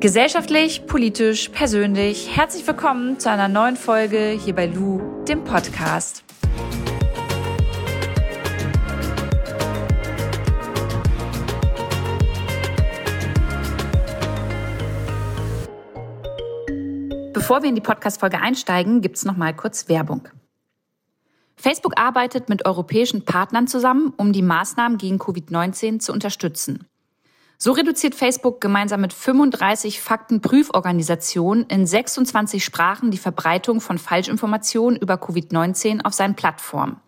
[0.00, 6.22] Gesellschaftlich, politisch, persönlich, herzlich willkommen zu einer neuen Folge hier bei Lu, dem Podcast.
[17.32, 20.28] Bevor wir in die Podcast-Folge einsteigen, gibt's noch mal kurz Werbung.
[21.56, 26.86] Facebook arbeitet mit europäischen Partnern zusammen, um die Maßnahmen gegen Covid-19 zu unterstützen.
[27.60, 35.14] So reduziert Facebook gemeinsam mit 35 Faktenprüforganisationen in 26 Sprachen die Verbreitung von Falschinformationen über
[35.14, 37.00] Covid-19 auf seinen Plattformen.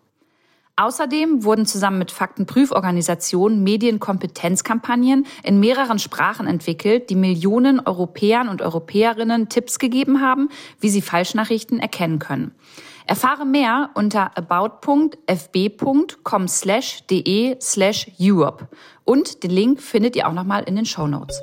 [0.75, 9.47] Außerdem wurden zusammen mit Faktenprüforganisationen Medienkompetenzkampagnen in mehreren Sprachen entwickelt, die Millionen Europäern und Europäerinnen
[9.47, 10.49] Tipps gegeben haben,
[10.81, 12.53] wie sie Falschnachrichten erkennen können.
[13.11, 15.17] Erfahre mehr unter about.fb.com
[16.47, 18.69] slash de slash Europe.
[19.03, 21.41] Und den Link findet ihr auch nochmal in den Show Notes.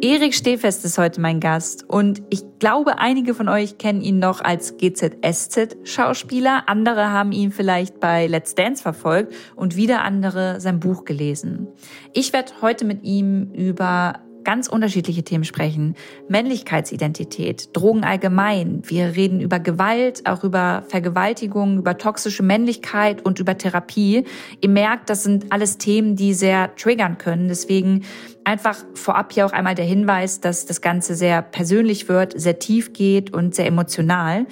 [0.00, 4.40] Erik Stehfest ist heute mein Gast und ich glaube, einige von euch kennen ihn noch
[4.40, 6.68] als GZSZ-Schauspieler.
[6.68, 11.66] Andere haben ihn vielleicht bei Let's Dance verfolgt und wieder andere sein Buch gelesen.
[12.14, 15.94] Ich werde heute mit ihm über ganz unterschiedliche Themen sprechen.
[16.28, 18.82] Männlichkeitsidentität, Drogen allgemein.
[18.84, 24.24] Wir reden über Gewalt, auch über Vergewaltigung, über toxische Männlichkeit und über Therapie.
[24.60, 27.48] Ihr merkt, das sind alles Themen, die sehr triggern können.
[27.48, 28.04] Deswegen
[28.44, 32.92] einfach vorab hier auch einmal der Hinweis, dass das Ganze sehr persönlich wird, sehr tief
[32.92, 34.46] geht und sehr emotional.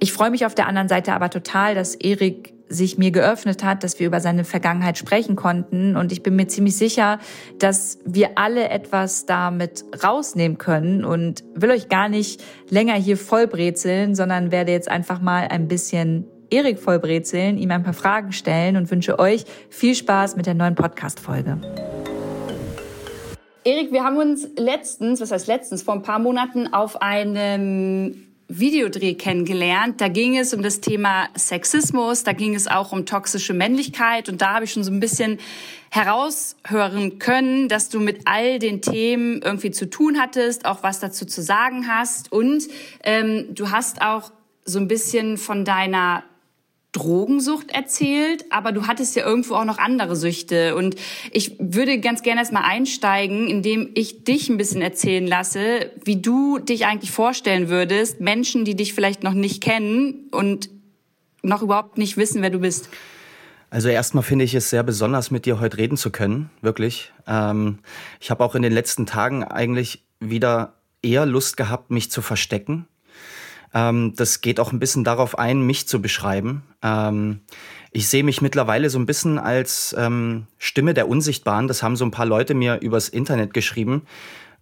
[0.00, 3.82] Ich freue mich auf der anderen Seite aber total, dass Erik sich mir geöffnet hat,
[3.82, 5.96] dass wir über seine Vergangenheit sprechen konnten.
[5.96, 7.18] Und ich bin mir ziemlich sicher,
[7.58, 14.14] dass wir alle etwas damit rausnehmen können und will euch gar nicht länger hier vollbrezeln,
[14.14, 18.90] sondern werde jetzt einfach mal ein bisschen Erik vollbrezeln, ihm ein paar Fragen stellen und
[18.90, 21.58] wünsche euch viel Spaß mit der neuen Podcast-Folge.
[23.64, 29.14] Erik, wir haben uns letztens, was heißt letztens, vor ein paar Monaten auf einem Videodreh
[29.14, 30.00] kennengelernt.
[30.00, 34.40] Da ging es um das Thema Sexismus, da ging es auch um toxische Männlichkeit und
[34.40, 35.38] da habe ich schon so ein bisschen
[35.90, 41.26] heraushören können, dass du mit all den Themen irgendwie zu tun hattest, auch was dazu
[41.26, 42.64] zu sagen hast und
[43.04, 44.32] ähm, du hast auch
[44.64, 46.24] so ein bisschen von deiner
[46.92, 50.74] Drogensucht erzählt, aber du hattest ja irgendwo auch noch andere Süchte.
[50.74, 50.96] Und
[51.30, 56.58] ich würde ganz gerne erstmal einsteigen, indem ich dich ein bisschen erzählen lasse, wie du
[56.58, 60.70] dich eigentlich vorstellen würdest, Menschen, die dich vielleicht noch nicht kennen und
[61.42, 62.88] noch überhaupt nicht wissen, wer du bist.
[63.70, 67.12] Also erstmal finde ich es sehr besonders, mit dir heute reden zu können, wirklich.
[67.26, 67.80] Ähm,
[68.18, 72.88] ich habe auch in den letzten Tagen eigentlich wieder eher Lust gehabt, mich zu verstecken
[73.74, 76.62] ähm, das geht auch ein bisschen darauf ein, mich zu beschreiben.
[76.82, 77.40] Ähm,
[77.90, 81.68] ich sehe mich mittlerweile so ein bisschen als ähm, Stimme der Unsichtbaren.
[81.68, 84.02] Das haben so ein paar Leute mir übers Internet geschrieben.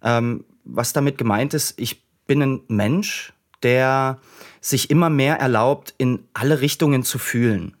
[0.01, 4.19] Ähm, was damit gemeint ist, ich bin ein Mensch, der
[4.61, 7.75] sich immer mehr erlaubt, in alle Richtungen zu fühlen.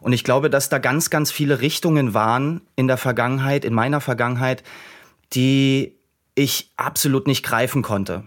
[0.00, 4.00] Und ich glaube, dass da ganz, ganz viele Richtungen waren in der Vergangenheit, in meiner
[4.00, 4.64] Vergangenheit,
[5.32, 5.96] die
[6.34, 8.24] ich absolut nicht greifen konnte.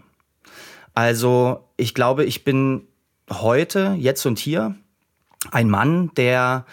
[0.94, 2.88] Also ich glaube, ich bin
[3.30, 4.76] heute, jetzt und hier,
[5.52, 6.66] ein Mann, der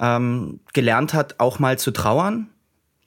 [0.00, 2.48] ähm, gelernt hat, auch mal zu trauern.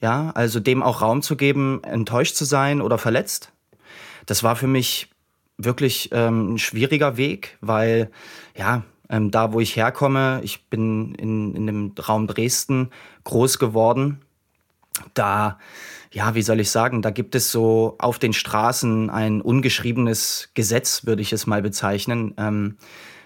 [0.00, 3.52] Ja, also dem auch Raum zu geben, enttäuscht zu sein oder verletzt.
[4.26, 5.10] Das war für mich
[5.56, 8.10] wirklich ähm, ein schwieriger Weg, weil
[8.54, 12.90] ja, ähm, da wo ich herkomme, ich bin in, in dem Raum Dresden
[13.24, 14.20] groß geworden,
[15.14, 15.58] da
[16.12, 21.06] ja, wie soll ich sagen, da gibt es so auf den Straßen ein ungeschriebenes Gesetz,
[21.06, 22.76] würde ich es mal bezeichnen, ähm,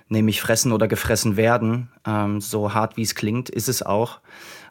[0.09, 1.89] nämlich fressen oder gefressen werden.
[2.07, 4.21] Ähm, so hart wie es klingt, ist es auch.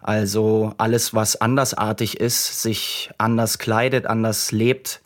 [0.02, 5.02] Also alles, was andersartig ist, sich anders kleidet, anders lebt,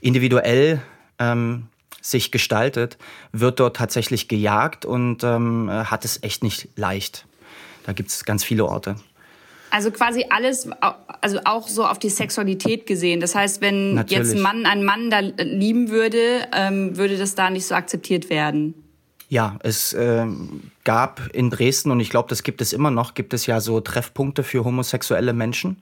[0.00, 0.82] individuell
[1.18, 1.68] ähm,
[2.00, 2.98] sich gestaltet,
[3.30, 7.26] wird dort tatsächlich gejagt und ähm, hat es echt nicht leicht.
[7.84, 8.96] Da gibt es ganz viele Orte.
[9.72, 10.68] Also quasi alles,
[11.22, 13.20] also auch so auf die Sexualität gesehen.
[13.20, 14.18] Das heißt, wenn Natürlich.
[14.18, 18.28] jetzt ein Mann einen Mann da lieben würde, ähm, würde das da nicht so akzeptiert
[18.28, 18.74] werden.
[19.30, 20.26] Ja, es äh,
[20.84, 23.80] gab in Dresden, und ich glaube, das gibt es immer noch, gibt es ja so
[23.80, 25.80] Treffpunkte für homosexuelle Menschen.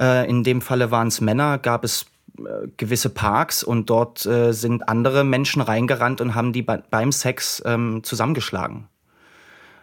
[0.00, 2.06] Äh, in dem Falle waren es Männer, gab es
[2.38, 7.62] äh, gewisse Parks und dort äh, sind andere Menschen reingerannt und haben die beim Sex
[7.66, 8.88] ähm, zusammengeschlagen.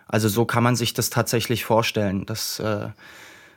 [0.09, 2.25] Also so kann man sich das tatsächlich vorstellen.
[2.25, 2.88] Das äh,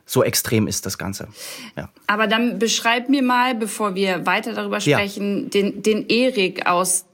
[0.05, 1.29] so extrem ist das Ganze.
[1.77, 1.89] Ja.
[2.07, 5.49] Aber dann beschreib mir mal, bevor wir weiter darüber sprechen, ja.
[5.49, 7.07] den, den Erik aus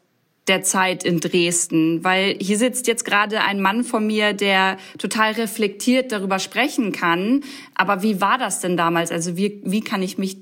[0.48, 5.32] der Zeit in Dresden, weil hier sitzt jetzt gerade ein Mann vor mir, der total
[5.32, 7.44] reflektiert darüber sprechen kann.
[7.74, 9.12] Aber wie war das denn damals?
[9.12, 10.38] Also wie, wie kann ich mich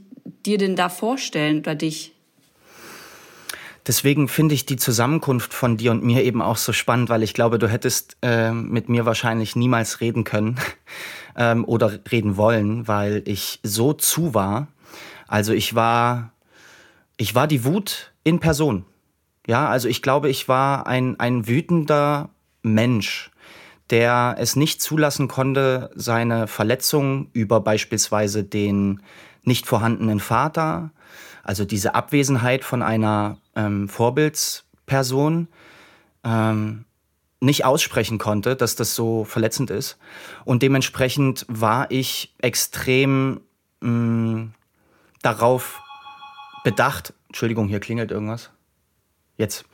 [0.47, 2.16] dir denn da vorstellen oder dich?
[3.87, 7.35] Deswegen finde ich die Zusammenkunft von dir und mir eben auch so spannend, weil ich
[7.35, 10.57] glaube, du hättest äh, mit mir wahrscheinlich niemals reden können
[11.37, 14.67] ähm, oder reden wollen, weil ich so zu war.
[15.29, 16.33] Also ich war,
[17.17, 18.85] ich war die Wut in Person.
[19.47, 22.31] Ja, also ich glaube, ich war ein, ein wütender
[22.63, 23.31] Mensch,
[23.91, 29.01] der es nicht zulassen konnte, seine Verletzung über beispielsweise den
[29.45, 30.91] nicht vorhandenen Vater,
[31.45, 35.49] also diese Abwesenheit von einer ähm, Vorbildsperson,
[36.25, 36.85] ähm,
[37.41, 39.99] nicht aussprechen konnte, dass das so verletzend ist.
[40.45, 43.41] Und dementsprechend war ich extrem
[43.81, 44.55] mh, mm,
[45.23, 45.81] darauf
[46.65, 48.51] bedacht, Entschuldigung, hier klingelt irgendwas.
[49.37, 49.67] Jetzt,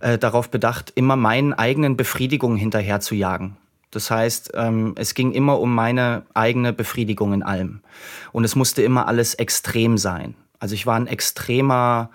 [0.00, 3.56] äh, darauf bedacht, immer meinen eigenen Befriedigungen hinterher zu jagen.
[3.90, 7.82] Das heißt, ähm, es ging immer um meine eigene Befriedigung in allem.
[8.32, 10.34] Und es musste immer alles extrem sein.
[10.58, 12.10] Also ich war ein extremer,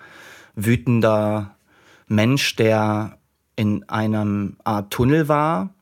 [0.56, 1.56] wütender
[2.08, 3.18] Mensch, der
[3.54, 5.74] in einem Art Tunnel war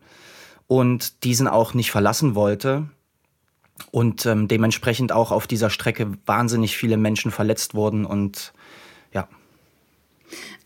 [0.66, 2.88] und diesen auch nicht verlassen wollte.
[3.90, 8.52] Und ähm, dementsprechend auch auf dieser Strecke wahnsinnig viele Menschen verletzt wurden und
[9.12, 9.28] ja.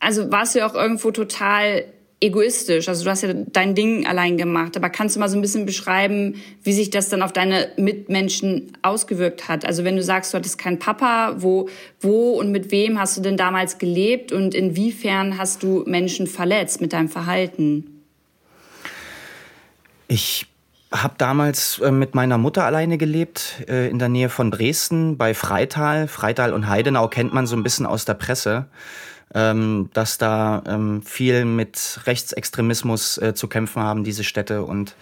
[0.00, 1.84] Also warst du ja auch irgendwo total
[2.20, 2.88] egoistisch.
[2.88, 5.66] Also du hast ja dein Ding allein gemacht, aber kannst du mal so ein bisschen
[5.66, 9.64] beschreiben, wie sich das dann auf deine Mitmenschen ausgewirkt hat?
[9.64, 11.68] Also wenn du sagst, du hattest keinen Papa, wo,
[12.00, 16.80] wo und mit wem hast du denn damals gelebt und inwiefern hast du Menschen verletzt
[16.80, 18.02] mit deinem Verhalten?
[20.08, 20.46] Ich
[20.90, 25.34] habe damals äh, mit meiner Mutter alleine gelebt, äh, in der Nähe von Dresden, bei
[25.34, 26.08] Freital.
[26.08, 28.66] Freital und Heidenau kennt man so ein bisschen aus der Presse
[29.34, 34.62] ähm, dass da ähm, viel mit Rechtsextremismus äh, zu kämpfen haben, diese Städte.
[34.62, 34.94] Und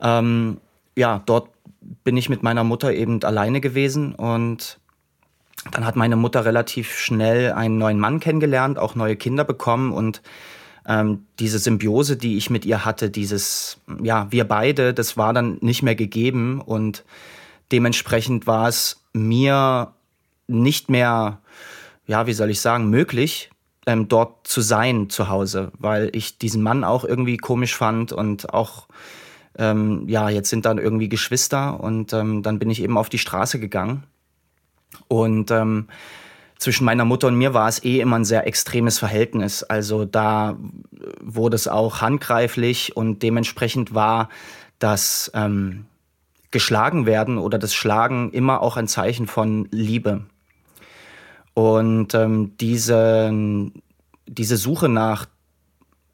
[0.00, 0.58] ähm,
[0.96, 1.48] ja, dort
[2.04, 4.14] bin ich mit meiner Mutter eben alleine gewesen.
[4.14, 4.78] Und
[5.72, 9.92] dann hat meine Mutter relativ schnell einen neuen Mann kennengelernt, auch neue Kinder bekommen.
[9.92, 10.20] Und
[10.86, 15.58] ähm, diese Symbiose, die ich mit ihr hatte, dieses, ja, wir beide, das war dann
[15.62, 16.60] nicht mehr gegeben.
[16.60, 17.04] Und
[17.72, 19.94] dementsprechend war es mir
[20.46, 21.40] nicht mehr,
[22.06, 23.50] ja, wie soll ich sagen, möglich,
[23.86, 28.52] ähm, dort zu sein zu Hause, weil ich diesen Mann auch irgendwie komisch fand und
[28.52, 28.88] auch
[29.56, 33.18] ähm, ja, jetzt sind dann irgendwie Geschwister und ähm, dann bin ich eben auf die
[33.18, 34.04] Straße gegangen.
[35.08, 35.88] Und ähm,
[36.58, 39.62] zwischen meiner Mutter und mir war es eh immer ein sehr extremes Verhältnis.
[39.62, 40.56] Also da
[41.20, 44.28] wurde es auch handgreiflich und dementsprechend war
[44.78, 45.86] das ähm,
[46.50, 50.24] geschlagen werden oder das Schlagen immer auch ein Zeichen von Liebe.
[51.54, 53.32] Und ähm, diese,
[54.26, 55.26] diese Suche nach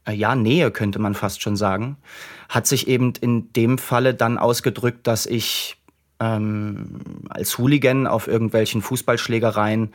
[0.06, 1.96] äh, ja, Nähe könnte man fast schon sagen,
[2.48, 5.76] hat sich eben in dem Falle dann ausgedrückt, dass ich
[6.20, 7.00] ähm,
[7.30, 9.92] als Hooligan auf irgendwelchen Fußballschlägereien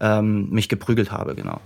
[0.00, 1.60] ähm, mich geprügelt habe, genau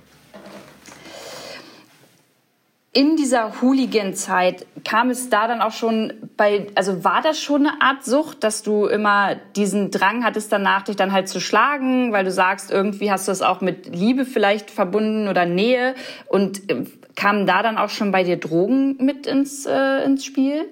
[2.95, 7.81] in dieser Hooligan-Zeit kam es da dann auch schon bei, also war das schon eine
[7.81, 12.25] Art Sucht, dass du immer diesen Drang hattest danach, dich dann halt zu schlagen, weil
[12.25, 15.95] du sagst, irgendwie hast du das auch mit Liebe vielleicht verbunden oder Nähe
[16.29, 16.85] und äh,
[17.17, 20.67] kamen da dann auch schon bei dir Drogen mit ins, äh, ins Spiel?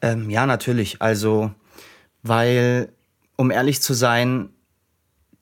[0.00, 1.02] Ähm, ja, natürlich.
[1.02, 1.50] Also,
[2.22, 2.88] weil,
[3.36, 4.48] um ehrlich zu sein,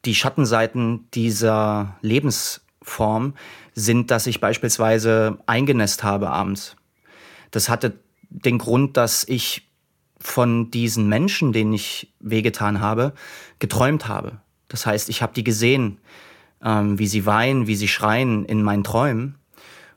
[0.05, 3.35] die Schattenseiten dieser Lebensform
[3.79, 6.77] sind, dass ich beispielsweise eingenässt habe abends.
[7.51, 9.69] Das hatte den Grund, dass ich
[10.21, 13.13] von diesen Menschen, denen ich wehgetan habe,
[13.59, 14.41] geträumt habe.
[14.67, 15.99] Das heißt, ich habe die gesehen,
[16.63, 19.37] ähm, wie sie weinen, wie sie schreien in meinen Träumen.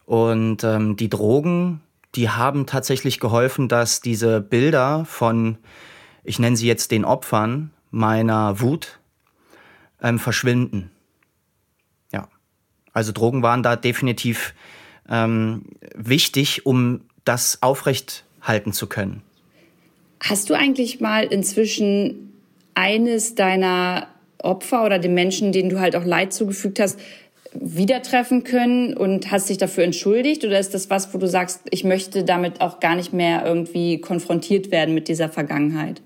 [0.05, 1.81] Und ähm, die Drogen,
[2.15, 5.57] die haben tatsächlich geholfen, dass diese Bilder von,
[6.23, 8.99] ich nenne sie jetzt den Opfern meiner Wut,
[10.01, 10.91] ähm, verschwinden.
[12.93, 14.53] Also Drogen waren da definitiv
[15.09, 15.63] ähm,
[15.95, 19.21] wichtig, um das aufrecht halten zu können.
[20.21, 22.33] Hast du eigentlich mal inzwischen
[22.73, 24.07] eines deiner
[24.39, 26.99] Opfer oder den Menschen, denen du halt auch Leid zugefügt hast,
[27.53, 30.45] wieder treffen können und hast dich dafür entschuldigt?
[30.45, 33.99] Oder ist das was, wo du sagst, ich möchte damit auch gar nicht mehr irgendwie
[33.99, 36.01] konfrontiert werden mit dieser Vergangenheit?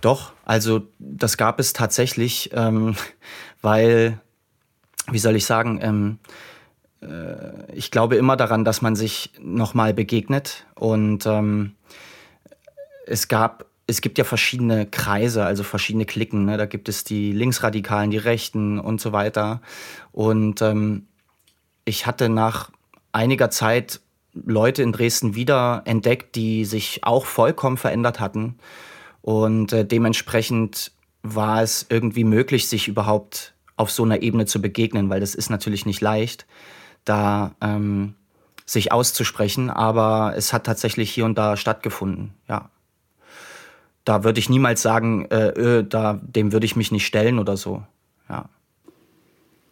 [0.00, 2.96] Doch, also das gab es tatsächlich, ähm,
[3.62, 4.20] weil
[5.10, 6.18] wie soll ich sagen, ähm,
[7.02, 10.66] äh, ich glaube immer daran, dass man sich nochmal begegnet.
[10.74, 11.72] Und ähm,
[13.06, 16.44] es gab, es gibt ja verschiedene Kreise, also verschiedene Klicken.
[16.44, 16.56] Ne?
[16.56, 19.60] Da gibt es die Linksradikalen, die Rechten und so weiter.
[20.12, 21.06] Und ähm,
[21.84, 22.70] ich hatte nach
[23.12, 24.00] einiger Zeit
[24.32, 28.56] Leute in Dresden wieder entdeckt, die sich auch vollkommen verändert hatten.
[29.22, 35.08] Und äh, dementsprechend war es irgendwie möglich, sich überhaupt auf so einer Ebene zu begegnen,
[35.08, 36.46] weil das ist natürlich nicht leicht,
[37.06, 38.14] da ähm,
[38.66, 42.70] sich auszusprechen, aber es hat tatsächlich hier und da stattgefunden, ja.
[44.04, 47.56] Da würde ich niemals sagen, äh, äh, da, dem würde ich mich nicht stellen oder
[47.56, 47.82] so,
[48.28, 48.44] ja.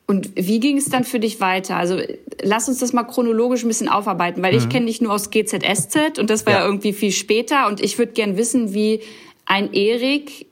[0.07, 1.77] Und wie ging es dann für dich weiter?
[1.77, 2.01] Also
[2.43, 4.59] lass uns das mal chronologisch ein bisschen aufarbeiten, weil mhm.
[4.59, 7.83] ich kenne dich nur aus GZSZ und das war ja, ja irgendwie viel später und
[7.83, 9.03] ich würde gern wissen, wie
[9.45, 10.48] ein Erik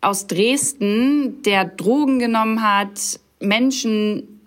[0.00, 4.40] aus Dresden, der Drogen genommen hat, Menschen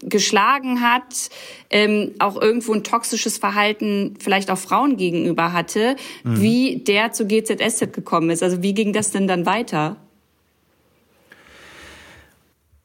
[0.00, 1.30] geschlagen hat,
[1.70, 6.40] ähm, auch irgendwo ein toxisches Verhalten vielleicht auch Frauen gegenüber hatte, mhm.
[6.40, 8.42] wie der zu GZSZ gekommen ist.
[8.42, 9.96] Also wie ging das denn dann weiter?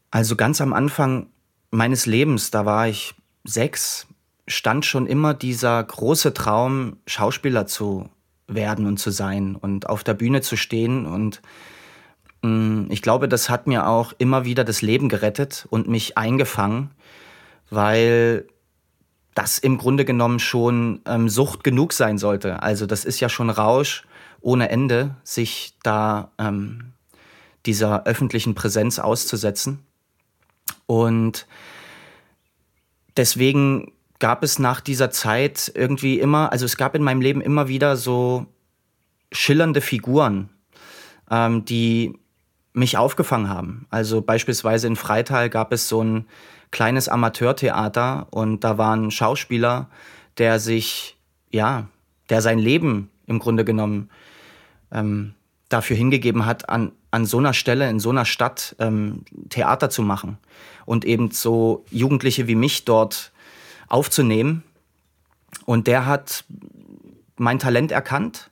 [0.10, 1.28] Also ganz am Anfang
[1.70, 3.14] meines Lebens, da war ich
[3.44, 4.08] sechs,
[4.48, 8.10] stand schon immer dieser große Traum, Schauspieler zu
[8.48, 11.06] werden und zu sein und auf der Bühne zu stehen.
[11.06, 11.42] Und
[12.44, 16.90] ich glaube, das hat mir auch immer wieder das Leben gerettet und mich eingefangen,
[17.70, 18.48] weil
[19.36, 22.64] das im Grunde genommen schon ähm, Sucht genug sein sollte.
[22.64, 24.06] Also das ist ja schon Rausch
[24.42, 26.94] ohne Ende, sich da ähm,
[27.68, 29.86] dieser öffentlichen Präsenz auszusetzen.
[30.88, 31.46] Und
[33.16, 37.68] deswegen gab es nach dieser Zeit irgendwie immer, also es gab in meinem Leben immer
[37.68, 38.48] wieder so
[39.32, 40.50] schillernde Figuren,
[41.30, 42.20] ähm, die
[42.74, 43.86] mich aufgefangen haben.
[43.90, 46.26] Also beispielsweise in Freital gab es so ein
[46.72, 49.90] kleines Amateurtheater und da war ein Schauspieler,
[50.38, 51.18] der sich,
[51.52, 51.88] ja,
[52.30, 54.10] der sein Leben im Grunde genommen
[54.92, 55.34] ähm,
[55.68, 60.02] dafür hingegeben hat, an, an so einer Stelle, in so einer Stadt ähm, Theater zu
[60.02, 60.38] machen
[60.86, 63.32] und eben so Jugendliche wie mich dort
[63.88, 64.64] aufzunehmen.
[65.66, 66.46] Und der hat
[67.36, 68.50] mein Talent erkannt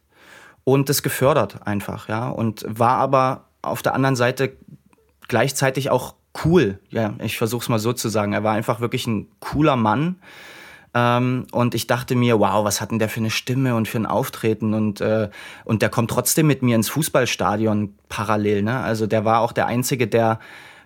[0.63, 2.29] und es gefördert einfach, ja.
[2.29, 4.53] Und war aber auf der anderen Seite
[5.27, 6.79] gleichzeitig auch cool.
[6.89, 8.33] Ja, ich versuche es mal so zu sagen.
[8.33, 10.17] Er war einfach wirklich ein cooler Mann.
[10.93, 13.99] Ähm, und ich dachte mir, wow, was hat denn der für eine Stimme und für
[13.99, 14.73] ein Auftreten?
[14.73, 15.29] Und, äh,
[15.65, 18.63] und der kommt trotzdem mit mir ins Fußballstadion parallel.
[18.63, 18.79] Ne?
[18.79, 20.39] Also der war auch der Einzige, der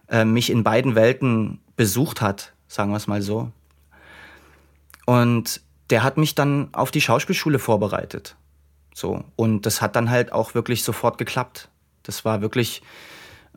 [0.09, 3.51] äh, mich in beiden Welten besucht hat, sagen wir es mal so.
[5.05, 8.35] Und der hat mich dann auf die Schauspielschule vorbereitet.
[8.93, 9.23] So.
[9.35, 11.69] Und das hat dann halt auch wirklich sofort geklappt.
[12.03, 12.81] Das war wirklich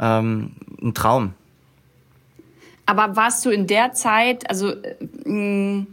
[0.00, 1.34] ähm, ein Traum.
[2.86, 5.84] Aber warst du in der Zeit, also äh,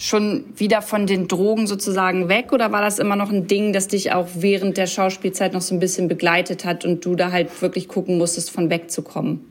[0.00, 3.88] schon wieder von den Drogen sozusagen weg oder war das immer noch ein Ding, das
[3.88, 7.60] dich auch während der Schauspielzeit noch so ein bisschen begleitet hat und du da halt
[7.60, 9.44] wirklich gucken musstest, von wegzukommen?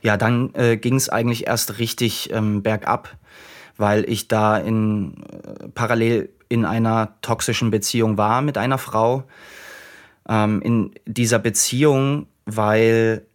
[0.00, 3.16] Ja, dann äh, ging es eigentlich erst richtig ähm, bergab,
[3.76, 9.24] weil ich da in äh, parallel in einer toxischen Beziehung war mit einer Frau.
[10.28, 13.26] Ähm, in dieser Beziehung, weil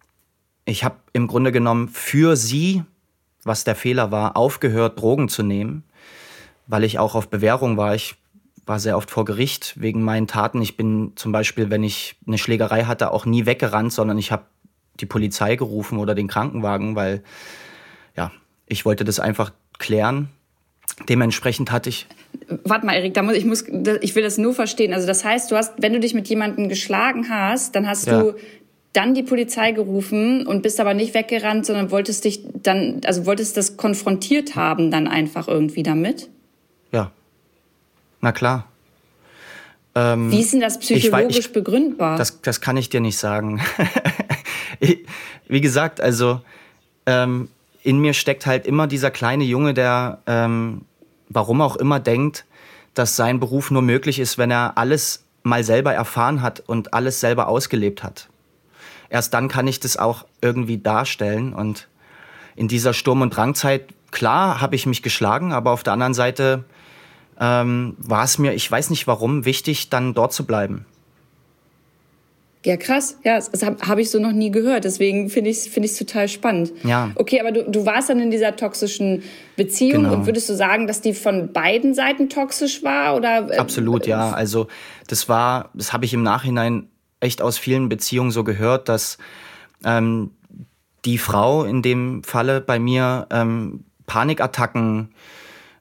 [0.65, 2.83] ich habe im Grunde genommen für sie,
[3.43, 5.83] was der Fehler war, aufgehört, Drogen zu nehmen,
[6.67, 7.95] weil ich auch auf Bewährung war.
[7.95, 8.15] Ich
[8.65, 10.61] war sehr oft vor Gericht wegen meinen Taten.
[10.61, 14.43] Ich bin zum Beispiel, wenn ich eine Schlägerei hatte, auch nie weggerannt, sondern ich habe
[14.99, 17.23] die Polizei gerufen oder den Krankenwagen, weil
[18.15, 18.31] ja,
[18.65, 20.29] ich wollte das einfach klären.
[21.09, 22.07] Dementsprechend hatte ich.
[22.63, 23.63] Warte mal, Erik, da muss, ich, muss,
[24.01, 24.93] ich will das nur verstehen.
[24.93, 28.21] Also das heißt, du hast, wenn du dich mit jemandem geschlagen hast, dann hast ja.
[28.21, 28.33] du
[28.93, 33.57] dann die Polizei gerufen und bist aber nicht weggerannt, sondern wolltest dich dann, also wolltest
[33.57, 36.29] das konfrontiert haben dann einfach irgendwie damit?
[36.91, 37.11] Ja.
[38.21, 38.67] Na klar.
[39.93, 42.17] Ähm, Wie ist denn das psychologisch ich, ich, begründbar?
[42.17, 43.61] Das, das kann ich dir nicht sagen.
[45.47, 46.41] wie gesagt, also
[47.05, 47.49] ähm,
[47.87, 50.81] in mir steckt halt immer dieser kleine Junge, der ähm,
[51.29, 52.43] warum auch immer denkt,
[52.93, 57.21] dass sein Beruf nur möglich ist, wenn er alles mal selber erfahren hat und alles
[57.21, 58.27] selber ausgelebt hat.
[59.09, 61.53] Erst dann kann ich das auch irgendwie darstellen.
[61.53, 61.87] Und
[62.57, 66.65] in dieser Sturm- und Drangzeit, klar, habe ich mich geschlagen, aber auf der anderen Seite
[67.39, 70.85] ähm, war es mir, ich weiß nicht warum, wichtig, dann dort zu bleiben.
[72.67, 73.17] Ja, krass.
[73.23, 74.83] Ja, das habe hab ich so noch nie gehört.
[74.83, 76.73] Deswegen finde ich es find total spannend.
[76.83, 77.11] Ja.
[77.15, 79.23] Okay, aber du, du warst dann in dieser toxischen
[79.55, 80.15] Beziehung genau.
[80.15, 83.15] und würdest du sagen, dass die von beiden Seiten toxisch war?
[83.15, 84.31] Oder, äh, Absolut, ja.
[84.31, 84.67] Also
[85.07, 86.89] das war, das habe ich im Nachhinein
[87.21, 89.17] echt aus vielen Beziehungen so gehört, dass
[89.85, 90.31] ähm,
[91.05, 95.13] die Frau in dem Falle bei mir ähm, Panikattacken,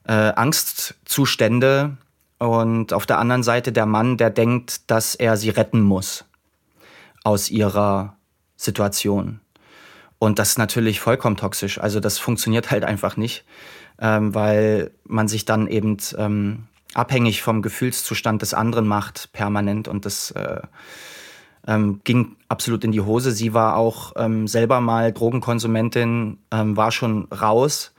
[0.07, 1.97] äh, Angstzustände
[2.39, 6.23] und auf der anderen Seite der Mann, der denkt, dass er sie retten muss
[7.27, 8.15] aus ihrer
[8.55, 9.41] Situation.
[10.17, 11.77] Und das ist natürlich vollkommen toxisch.
[11.77, 13.43] Also das funktioniert halt einfach nicht,
[13.99, 19.89] ähm, weil man sich dann eben ähm, abhängig vom Gefühlszustand des anderen macht, permanent.
[19.89, 20.61] Und das, äh,
[21.67, 23.33] ähm, ging absolut in die Hose.
[23.33, 27.93] Sie war auch ähm, selber mal Drogenkonsumentin, ähm, war schon raus.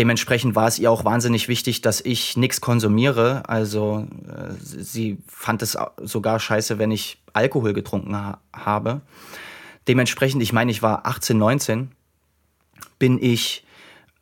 [0.00, 3.42] Dementsprechend war es ihr auch wahnsinnig wichtig, dass ich nichts konsumiere.
[3.46, 9.02] Also äh, sie fand es sogar scheiße, wenn ich Alkohol getrunken ha habe.
[9.88, 11.90] Dementsprechend, ich meine, ich war 18, 19,
[12.98, 13.66] bin ich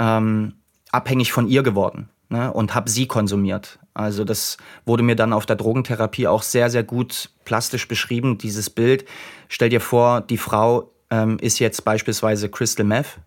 [0.00, 0.54] ähm,
[0.90, 3.78] abhängig von ihr geworden ne, und habe sie konsumiert.
[3.94, 8.68] Also das wurde mir dann auf der Drogentherapie auch sehr, sehr gut plastisch beschrieben, dieses
[8.68, 9.04] Bild.
[9.46, 13.20] Stell dir vor, die Frau ähm, ist jetzt beispielsweise Crystal Meth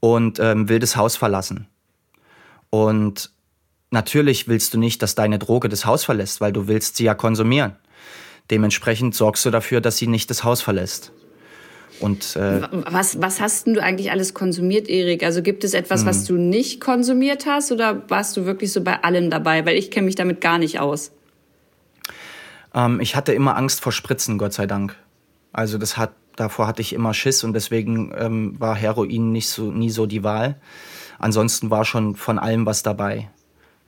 [0.00, 1.68] und ähm, will das Haus verlassen.
[2.70, 3.30] Und
[3.90, 7.14] natürlich willst du nicht, dass deine Droge das Haus verlässt, weil du willst sie ja
[7.14, 7.76] konsumieren.
[8.50, 11.12] Dementsprechend sorgst du dafür, dass sie nicht das Haus verlässt.
[12.00, 15.22] Und, äh, was, was hast denn du eigentlich alles konsumiert, Erik?
[15.22, 16.36] Also gibt es etwas, was hm.
[16.36, 19.64] du nicht konsumiert hast oder warst du wirklich so bei allen dabei?
[19.64, 21.12] Weil ich kenne mich damit gar nicht aus.
[22.74, 24.94] Ähm, ich hatte immer Angst vor Spritzen, Gott sei Dank.
[25.52, 29.72] Also das hat, davor hatte ich immer Schiss und deswegen ähm, war Heroin nicht so,
[29.72, 30.56] nie so die Wahl.
[31.18, 33.30] Ansonsten war schon von allem was dabei.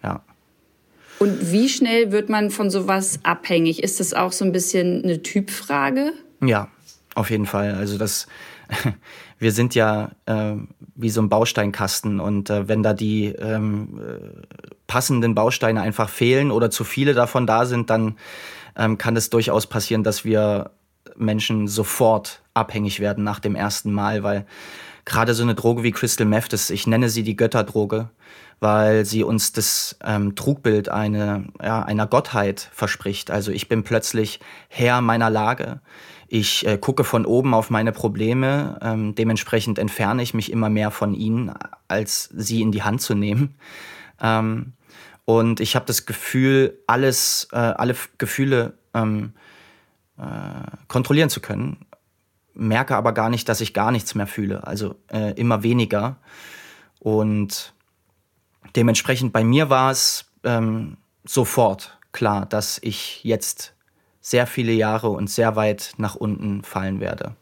[0.03, 0.23] Ja.
[1.19, 3.83] Und wie schnell wird man von sowas abhängig?
[3.83, 6.13] Ist das auch so ein bisschen eine Typfrage?
[6.41, 6.69] Ja,
[7.15, 7.75] auf jeden Fall.
[7.75, 8.29] Also das,
[9.39, 10.55] wir sind ja äh,
[10.95, 16.51] wie so ein Bausteinkasten und äh, wenn da die ähm, äh, passenden Bausteine einfach fehlen
[16.51, 18.17] oder zu viele davon da sind, dann
[18.77, 20.71] ähm, kann es durchaus passieren, dass wir
[21.17, 24.47] Menschen sofort abhängig werden nach dem ersten Mal, weil
[25.09, 28.11] gerade so eine Droge wie Crystal Meth, das, ich nenne sie die Götterdroge,
[28.61, 33.31] weil sie uns das ähm, Trugbild eine, ja, einer Gottheit verspricht.
[33.31, 35.81] Also ich bin plötzlich Herr meiner Lage.
[36.29, 40.91] Ich äh, gucke von oben auf meine Probleme, ähm, dementsprechend entferne ich mich immer mehr
[40.91, 41.53] von ihnen,
[41.89, 43.55] als sie in die Hand zu nehmen.
[44.21, 44.75] Ähm,
[45.25, 49.33] und ich habe das Gefühl, alles, äh, alle Gefühle ähm,
[50.19, 50.23] äh,
[50.89, 51.87] kontrollieren zu können,
[52.59, 56.17] merke aber gar nicht, dass ich gar nichts mehr fühle, also äh, immer weniger.
[57.01, 57.73] Und
[58.77, 63.75] dementsprechend bei mir war es ähm, sofort klar, dass ich jetzt
[64.21, 67.35] sehr viele Jahre und sehr weit nach unten fallen werde.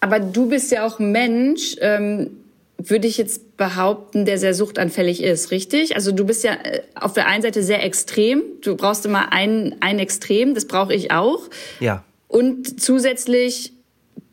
[0.00, 2.30] Aber du bist ja auch Mensch, ähm,
[2.78, 5.94] würde ich jetzt behaupten, der sehr suchtanfällig ist, richtig?
[5.94, 8.42] Also du bist ja äh, auf der einen Seite sehr extrem.
[8.60, 11.48] Du brauchst immer ein, ein Extrem, das brauche ich auch.
[11.80, 12.04] Ja.
[12.28, 13.72] Und zusätzlich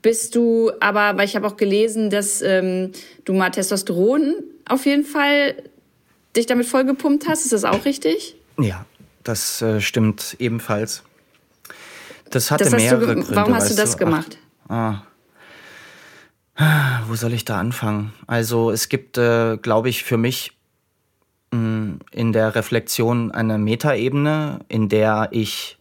[0.04, 2.92] bist du aber, weil ich habe auch gelesen, dass ähm,
[3.26, 4.36] du mal Testosteron
[4.70, 5.56] auf jeden Fall
[6.36, 7.46] dich damit vollgepumpt hast.
[7.46, 8.36] Ist das auch richtig?
[8.60, 8.86] Ja,
[9.24, 11.04] das äh, stimmt ebenfalls.
[12.30, 13.36] Das hatte das mehrere du, Gründe.
[13.36, 13.98] Warum hast du das du?
[13.98, 14.38] gemacht?
[14.68, 15.04] Ach,
[16.56, 17.02] ah.
[17.08, 18.14] Wo soll ich da anfangen?
[18.28, 20.58] Also es gibt, äh, glaube ich, für mich
[21.52, 25.78] mh, mm, in der Reflexion eine Metaebene, in der ich,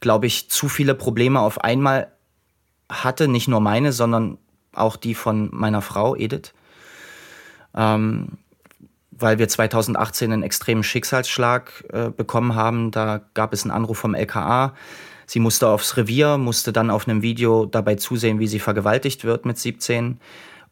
[0.00, 2.12] glaube ich, zu viele Probleme auf einmal
[2.90, 3.28] hatte.
[3.28, 4.38] Nicht nur meine, sondern
[4.74, 6.52] auch die von meiner Frau Edith.
[7.74, 8.38] Ähm,
[9.10, 12.90] weil wir 2018 einen extremen Schicksalsschlag äh, bekommen haben.
[12.90, 14.74] Da gab es einen Anruf vom LKA.
[15.26, 19.44] Sie musste aufs Revier, musste dann auf einem Video dabei zusehen, wie sie vergewaltigt wird
[19.44, 20.20] mit 17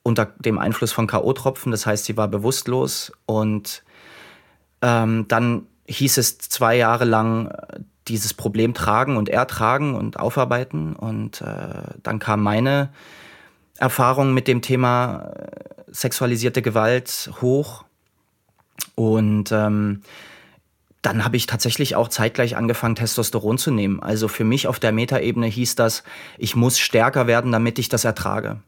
[0.02, 1.70] unter dem Einfluss von K.O.-Tropfen.
[1.70, 3.82] Das heißt, sie war bewusstlos und
[4.82, 7.52] ähm, dann hieß es zwei Jahre lang
[8.08, 10.94] dieses Problem tragen und ertragen und aufarbeiten.
[10.94, 12.90] Und äh, dann kam meine
[13.78, 17.84] Erfahrung mit dem Thema äh, sexualisierte Gewalt hoch.
[18.94, 20.02] Und ähm,
[21.02, 24.00] dann habe ich tatsächlich auch zeitgleich angefangen, Testosteron zu nehmen.
[24.00, 26.02] Also für mich auf der Metaebene hieß das,
[26.38, 28.60] ich muss stärker werden, damit ich das ertrage.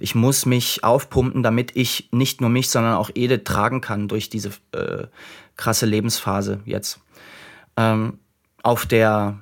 [0.00, 4.28] Ich muss mich aufpumpen, damit ich nicht nur mich, sondern auch Edith tragen kann durch
[4.28, 5.06] diese äh,
[5.56, 7.00] krasse Lebensphase jetzt.
[7.76, 8.18] Ähm,
[8.62, 9.38] auf der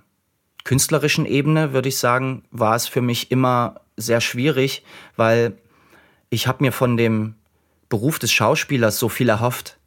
[0.64, 4.85] künstlerischen Ebene würde ich sagen, war es für mich immer sehr schwierig,
[5.16, 5.57] weil
[6.29, 7.35] ich habe mir von dem
[7.88, 9.79] Beruf des Schauspielers so viel erhofft.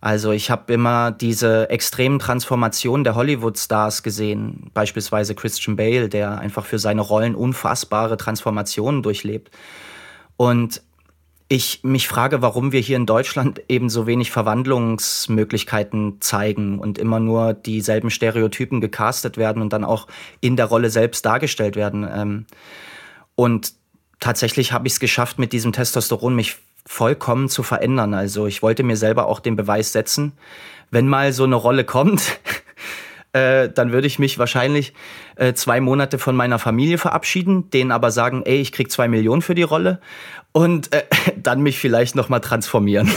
[0.00, 6.66] Also ich habe immer diese extremen Transformationen der Hollywood-Stars gesehen, beispielsweise Christian Bale, der einfach
[6.66, 9.50] für seine Rollen unfassbare Transformationen durchlebt.
[10.36, 10.82] Und
[11.48, 17.20] ich mich frage, warum wir hier in Deutschland eben so wenig Verwandlungsmöglichkeiten zeigen und immer
[17.20, 20.08] nur dieselben Stereotypen gecastet werden und dann auch
[20.40, 22.06] in der Rolle selbst dargestellt werden.
[22.12, 22.46] Ähm,
[23.36, 23.74] und
[24.18, 28.14] tatsächlich habe ich es geschafft, mit diesem Testosteron mich vollkommen zu verändern.
[28.14, 30.32] Also ich wollte mir selber auch den Beweis setzen,
[30.90, 32.40] wenn mal so eine Rolle kommt,
[33.32, 34.92] äh, dann würde ich mich wahrscheinlich
[35.36, 39.42] äh, zwei Monate von meiner Familie verabschieden, denen aber sagen, ey, ich krieg zwei Millionen
[39.42, 40.00] für die Rolle
[40.52, 41.02] und äh,
[41.36, 43.10] dann mich vielleicht noch mal transformieren.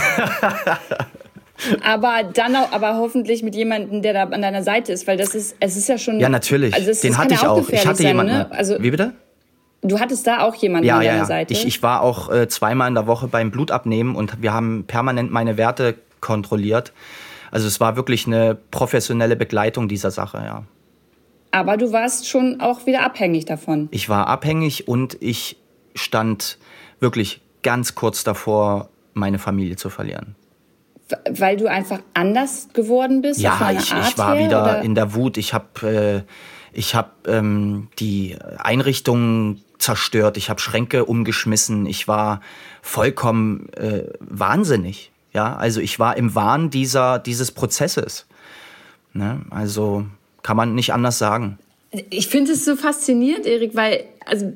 [1.84, 5.34] aber dann auch, aber hoffentlich mit jemandem, der da an deiner Seite ist, weil das
[5.34, 6.20] ist, es ist ja schon.
[6.20, 6.74] Ja, natürlich.
[6.74, 7.68] Also Den hatte ich auch.
[7.68, 8.32] Ich hatte sein, jemanden.
[8.32, 8.52] Ne?
[8.52, 9.12] Also, Wie bitte?
[9.82, 11.24] Du hattest da auch jemanden ja, an deiner ja, ja.
[11.24, 11.54] Seite.
[11.54, 15.30] Ich, ich war auch äh, zweimal in der Woche beim Blutabnehmen und wir haben permanent
[15.30, 16.92] meine Werte kontrolliert.
[17.50, 20.64] Also es war wirklich eine professionelle Begleitung dieser Sache, ja.
[21.52, 23.88] Aber du warst schon auch wieder abhängig davon.
[23.90, 25.56] Ich war abhängig und ich
[25.94, 26.58] stand
[27.00, 30.36] wirklich ganz kurz davor, meine Familie zu verlieren.
[31.28, 33.40] Weil du einfach anders geworden bist?
[33.40, 34.82] Ja, ich, ich, war her, wieder oder?
[34.82, 35.38] in der Wut.
[35.38, 36.24] Ich habe
[36.76, 40.36] äh, hab, ähm, die Einrichtungen zerstört.
[40.36, 41.86] Ich habe Schränke umgeschmissen.
[41.86, 42.40] Ich war
[42.80, 45.10] vollkommen äh, wahnsinnig.
[45.32, 48.26] Ja, also ich war im Wahn dieser, dieses Prozesses.
[49.12, 49.42] Ne?
[49.50, 50.06] Also
[50.42, 51.58] kann man nicht anders sagen.
[52.10, 54.52] Ich finde es so faszinierend, Erik, weil, also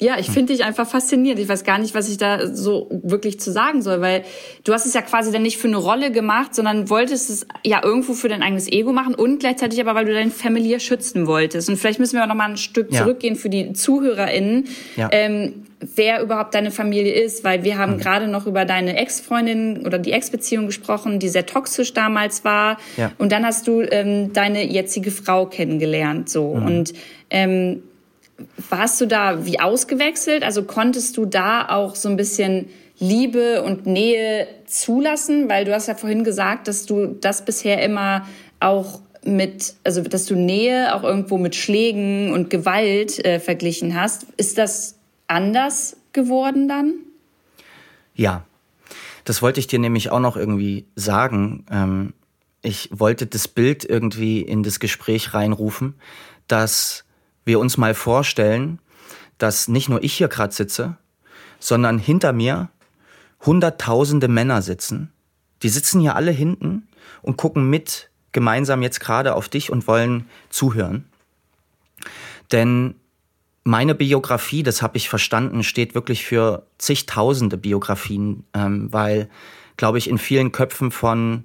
[0.00, 1.40] ja, ich finde dich einfach faszinierend.
[1.40, 4.22] Ich weiß gar nicht, was ich da so wirklich zu sagen soll, weil
[4.62, 7.82] du hast es ja quasi dann nicht für eine Rolle gemacht, sondern wolltest es ja
[7.82, 11.68] irgendwo für dein eigenes Ego machen und gleichzeitig aber, weil du deine Familie schützen wolltest.
[11.68, 13.00] Und vielleicht müssen wir auch noch mal ein Stück ja.
[13.00, 15.08] zurückgehen für die ZuhörerInnen, ja.
[15.10, 17.98] ähm, wer überhaupt deine Familie ist, weil wir haben mhm.
[17.98, 22.78] gerade noch über deine Ex-Freundin oder die Ex-Beziehung gesprochen, die sehr toxisch damals war.
[22.96, 23.10] Ja.
[23.18, 26.54] Und dann hast du ähm, deine jetzige Frau kennengelernt, so.
[26.54, 26.66] Mhm.
[26.66, 26.92] Und
[27.30, 27.82] ähm,
[28.70, 30.42] warst du da wie ausgewechselt?
[30.42, 35.48] Also konntest du da auch so ein bisschen Liebe und Nähe zulassen?
[35.48, 38.26] Weil du hast ja vorhin gesagt, dass du das bisher immer
[38.60, 44.26] auch mit, also dass du Nähe auch irgendwo mit Schlägen und Gewalt äh, verglichen hast.
[44.36, 44.96] Ist das
[45.26, 46.94] anders geworden dann?
[48.14, 48.44] Ja,
[49.24, 51.66] das wollte ich dir nämlich auch noch irgendwie sagen.
[51.70, 52.14] Ähm,
[52.62, 55.94] ich wollte das Bild irgendwie in das Gespräch reinrufen,
[56.48, 57.04] dass
[57.48, 58.78] wir uns mal vorstellen,
[59.38, 60.96] dass nicht nur ich hier gerade sitze,
[61.58, 62.68] sondern hinter mir
[63.44, 65.12] hunderttausende Männer sitzen.
[65.62, 66.86] Die sitzen hier alle hinten
[67.22, 71.06] und gucken mit gemeinsam jetzt gerade auf dich und wollen zuhören.
[72.52, 72.94] Denn
[73.64, 79.28] meine Biografie, das habe ich verstanden, steht wirklich für zigtausende Biografien, ähm, weil,
[79.76, 81.44] glaube ich, in vielen Köpfen von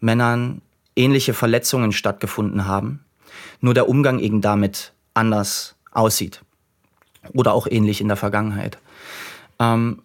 [0.00, 0.62] Männern
[0.94, 3.04] ähnliche Verletzungen stattgefunden haben.
[3.60, 6.42] Nur der Umgang eben damit anders aussieht.
[7.34, 8.78] Oder auch ähnlich in der Vergangenheit.
[9.58, 10.02] Ähm,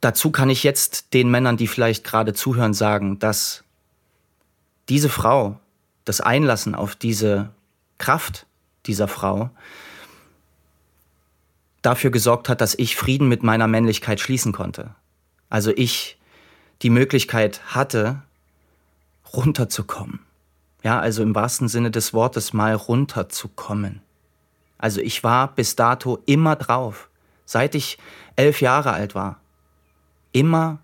[0.00, 3.62] dazu kann ich jetzt den Männern, die vielleicht gerade zuhören, sagen, dass
[4.88, 5.60] diese Frau,
[6.04, 7.50] das Einlassen auf diese
[7.98, 8.46] Kraft
[8.86, 9.50] dieser Frau,
[11.82, 14.94] dafür gesorgt hat, dass ich Frieden mit meiner Männlichkeit schließen konnte.
[15.50, 16.18] Also ich
[16.82, 18.22] die Möglichkeit hatte,
[19.32, 20.20] runterzukommen.
[20.82, 24.00] Ja, also im wahrsten Sinne des Wortes mal runterzukommen.
[24.84, 27.08] Also ich war bis dato immer drauf,
[27.46, 27.96] seit ich
[28.36, 29.40] elf Jahre alt war.
[30.32, 30.78] Immer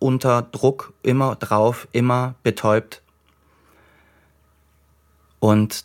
[0.00, 3.00] unter Druck, immer drauf, immer betäubt.
[5.38, 5.84] Und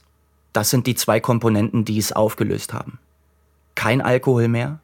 [0.51, 2.97] das sind die zwei Komponenten, die es aufgelöst haben.
[3.75, 4.79] Kein Alkohol mehr.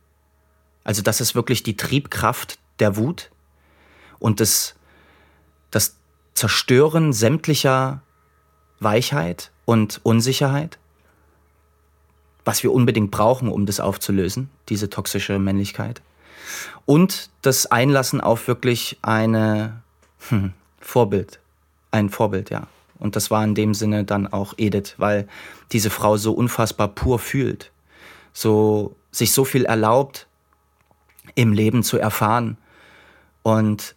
[0.84, 3.32] Also das ist wirklich die Triebkraft der Wut
[4.20, 4.76] und das,
[5.72, 5.98] das
[6.36, 8.04] Zerstören sämtlicher
[8.80, 10.78] Weichheit und Unsicherheit
[12.46, 16.02] was wir unbedingt brauchen, um das aufzulösen, diese toxische Männlichkeit.
[16.86, 19.82] Und das Einlassen auf wirklich eine
[20.30, 21.40] hm, Vorbild,
[21.92, 22.68] ein Vorbild, ja.
[22.98, 25.28] Und das war in dem Sinne dann auch Edith, weil
[25.74, 27.72] diese Frau so unfassbar pur fühlt,
[28.32, 30.28] so sich so viel erlaubt,
[31.34, 32.58] im Leben zu erfahren.
[33.44, 33.96] Und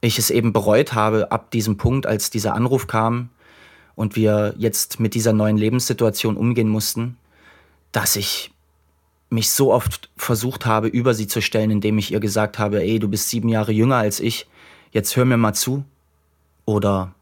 [0.00, 3.28] ich es eben bereut habe ab diesem Punkt, als dieser Anruf kam
[3.94, 7.16] und wir jetzt mit dieser neuen Lebenssituation umgehen mussten,
[7.92, 8.50] dass ich
[9.30, 12.98] mich so oft versucht habe, über sie zu stellen, indem ich ihr gesagt habe, ey,
[12.98, 14.46] du bist sieben Jahre jünger als ich,
[14.90, 15.84] jetzt hör mir mal zu.
[16.64, 17.14] Oder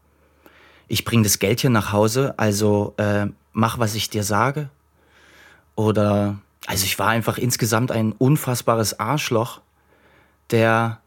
[0.87, 4.69] ich bring das Geld hier nach Hause, also äh, mach, was ich dir sage.
[5.75, 9.61] Oder, also ich war einfach insgesamt ein unfassbares Arschloch,
[10.51, 10.99] der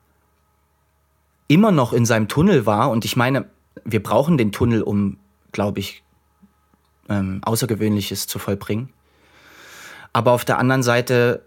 [1.48, 2.90] immer noch in seinem Tunnel war.
[2.90, 3.48] Und ich meine,
[3.84, 5.18] wir brauchen den Tunnel, um,
[5.52, 6.02] glaube ich,
[7.10, 8.88] ähm, Außergewöhnliches zu vollbringen.
[10.14, 11.42] Aber auf der anderen Seite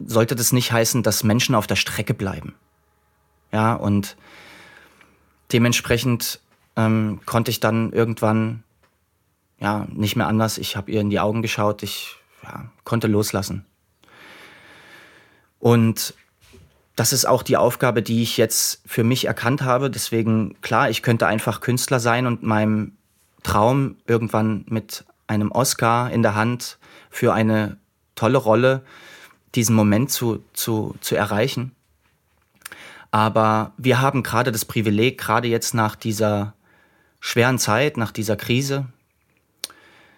[0.00, 2.54] sollte das nicht heißen, dass Menschen auf der Strecke bleiben.
[3.52, 4.16] Ja, und
[5.52, 6.40] dementsprechend
[6.76, 8.64] ähm, konnte ich dann irgendwann
[9.58, 10.56] ja nicht mehr anders.
[10.56, 13.66] Ich habe ihr in die Augen geschaut, ich ja, konnte loslassen.
[15.58, 16.14] Und
[16.96, 19.90] das ist auch die Aufgabe, die ich jetzt für mich erkannt habe.
[19.90, 22.92] Deswegen, klar, ich könnte einfach Künstler sein und meinem
[23.42, 26.78] Traum irgendwann mit einem Oscar in der Hand
[27.10, 27.76] für eine
[28.20, 28.82] tolle Rolle,
[29.54, 31.72] diesen Moment zu, zu, zu erreichen.
[33.10, 36.54] Aber wir haben gerade das Privileg, gerade jetzt nach dieser
[37.18, 38.86] schweren Zeit, nach dieser Krise,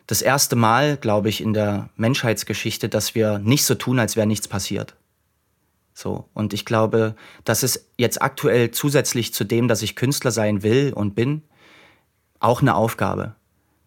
[0.07, 4.27] das erste Mal, glaube ich, in der Menschheitsgeschichte, dass wir nicht so tun, als wäre
[4.27, 4.95] nichts passiert.
[5.95, 6.29] So.
[6.35, 10.93] Und ich glaube, das ist jetzt aktuell zusätzlich zu dem, dass ich Künstler sein will
[10.93, 11.43] und bin,
[12.41, 13.37] auch eine Aufgabe.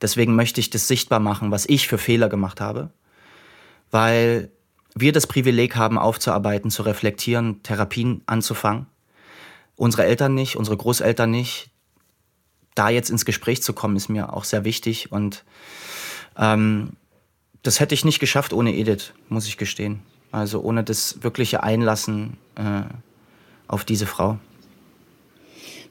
[0.02, 2.92] Deswegen möchte ich das sichtbar machen, was ich für Fehler gemacht habe,
[3.96, 4.50] weil
[4.94, 8.88] wir das Privileg haben, aufzuarbeiten, zu reflektieren, Therapien anzufangen.
[9.78, 11.70] Unsere Eltern nicht, unsere Großeltern nicht.
[12.76, 15.46] Da jetzt ins Gespräch zu kommen, ist mir auch sehr wichtig und
[16.38, 16.98] ähm,
[17.64, 20.02] das hätte ich nicht geschafft ohne Edith, muss ich gestehen.
[20.30, 22.82] Also ohne das wirkliche Einlassen äh,
[23.70, 24.40] auf diese Frau.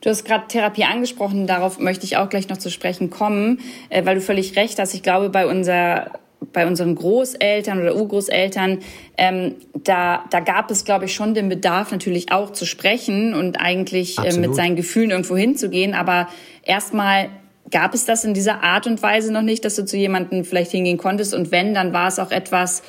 [0.03, 4.05] Du hast gerade Therapie angesprochen, darauf möchte ich auch gleich noch zu sprechen kommen, äh,
[4.05, 4.93] weil du völlig recht hast.
[4.93, 6.11] Ich glaube, bei unser
[6.53, 8.79] bei unseren Großeltern oder Urgroßeltern,
[9.17, 13.61] ähm, da, da gab es, glaube ich, schon den Bedarf natürlich auch zu sprechen und
[13.61, 15.95] eigentlich äh, mit seinen Gefühlen irgendwo hinzugehen.
[15.95, 16.29] Aber
[16.63, 17.31] erstmal
[17.71, 20.71] gab es das in dieser Art und Weise noch nicht, dass du zu jemandem vielleicht
[20.71, 21.35] hingehen konntest.
[21.35, 22.83] Und wenn, dann war es auch etwas,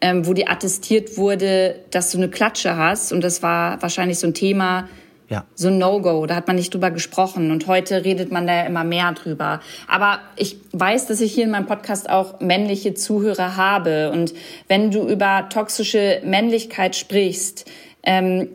[0.00, 3.12] ähm, wo dir attestiert wurde, dass du eine Klatsche hast.
[3.12, 4.88] Und das war wahrscheinlich so ein Thema,
[5.28, 5.44] ja.
[5.54, 8.84] So ein No-Go, da hat man nicht drüber gesprochen und heute redet man da immer
[8.84, 9.60] mehr drüber.
[9.86, 14.32] Aber ich weiß, dass ich hier in meinem Podcast auch männliche Zuhörer habe und
[14.68, 17.70] wenn du über toxische Männlichkeit sprichst,
[18.02, 18.48] ähm,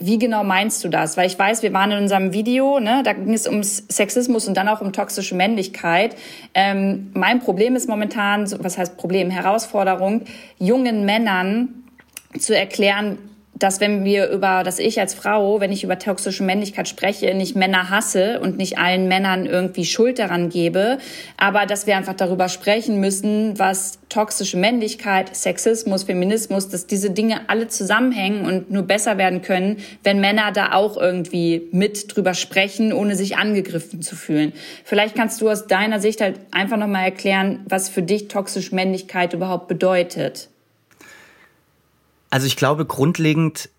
[0.00, 1.16] wie genau meinst du das?
[1.16, 4.56] Weil ich weiß, wir waren in unserem Video, ne, da ging es um Sexismus und
[4.56, 6.14] dann auch um toxische Männlichkeit.
[6.54, 10.22] Ähm, mein Problem ist momentan, was heißt Problem, Herausforderung,
[10.58, 11.84] jungen Männern
[12.38, 13.18] zu erklären,
[13.58, 17.56] dass wenn wir über, dass ich als Frau, wenn ich über toxische Männlichkeit spreche, nicht
[17.56, 20.98] Männer hasse und nicht allen Männern irgendwie Schuld daran gebe,
[21.36, 27.48] aber dass wir einfach darüber sprechen müssen, was toxische Männlichkeit, Sexismus, Feminismus, dass diese Dinge
[27.48, 32.92] alle zusammenhängen und nur besser werden können, wenn Männer da auch irgendwie mit drüber sprechen,
[32.92, 34.52] ohne sich angegriffen zu fühlen.
[34.84, 39.34] Vielleicht kannst du aus deiner Sicht halt einfach nochmal erklären, was für dich toxische Männlichkeit
[39.34, 40.48] überhaupt bedeutet.
[42.30, 43.70] Also ich glaube, grundlegend,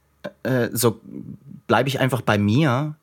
[0.43, 0.99] äh, so
[1.67, 2.95] bleibe ich einfach bei mir.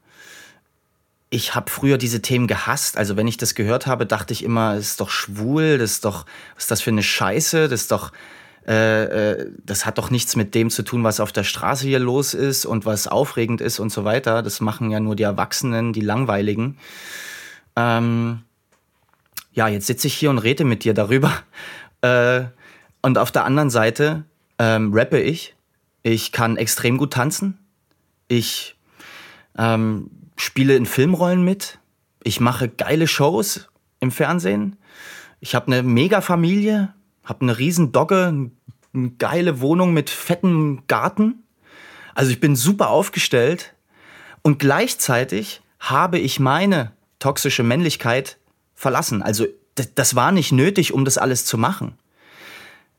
[1.30, 2.96] Ich habe früher diese Themen gehasst.
[2.96, 6.04] Also wenn ich das gehört habe, dachte ich immer, es ist doch schwul, das ist
[6.04, 8.12] doch, was ist das für eine Scheiße, das ist doch,
[8.66, 12.00] äh, äh, das hat doch nichts mit dem zu tun, was auf der Straße hier
[12.00, 14.42] los ist und was aufregend ist und so weiter.
[14.42, 16.78] Das machen ja nur die Erwachsenen, die Langweiligen.
[17.76, 18.42] Ähm,
[19.52, 21.32] ja, jetzt sitze ich hier und rede mit dir darüber.
[22.02, 22.44] Äh,
[23.02, 24.24] und auf der anderen Seite
[24.58, 25.54] ähm, rappe ich.
[26.02, 27.58] Ich kann extrem gut tanzen.
[28.28, 28.76] Ich
[29.58, 31.78] ähm, spiele in Filmrollen mit.
[32.22, 33.68] Ich mache geile Shows
[34.00, 34.76] im Fernsehen.
[35.40, 38.50] Ich habe eine mega Familie, habe eine riesen Dogge,
[38.94, 41.42] eine geile Wohnung mit fettem Garten.
[42.14, 43.74] Also ich bin super aufgestellt
[44.42, 48.38] und gleichzeitig habe ich meine toxische Männlichkeit
[48.74, 49.22] verlassen.
[49.22, 49.46] Also
[49.94, 51.98] das war nicht nötig, um das alles zu machen.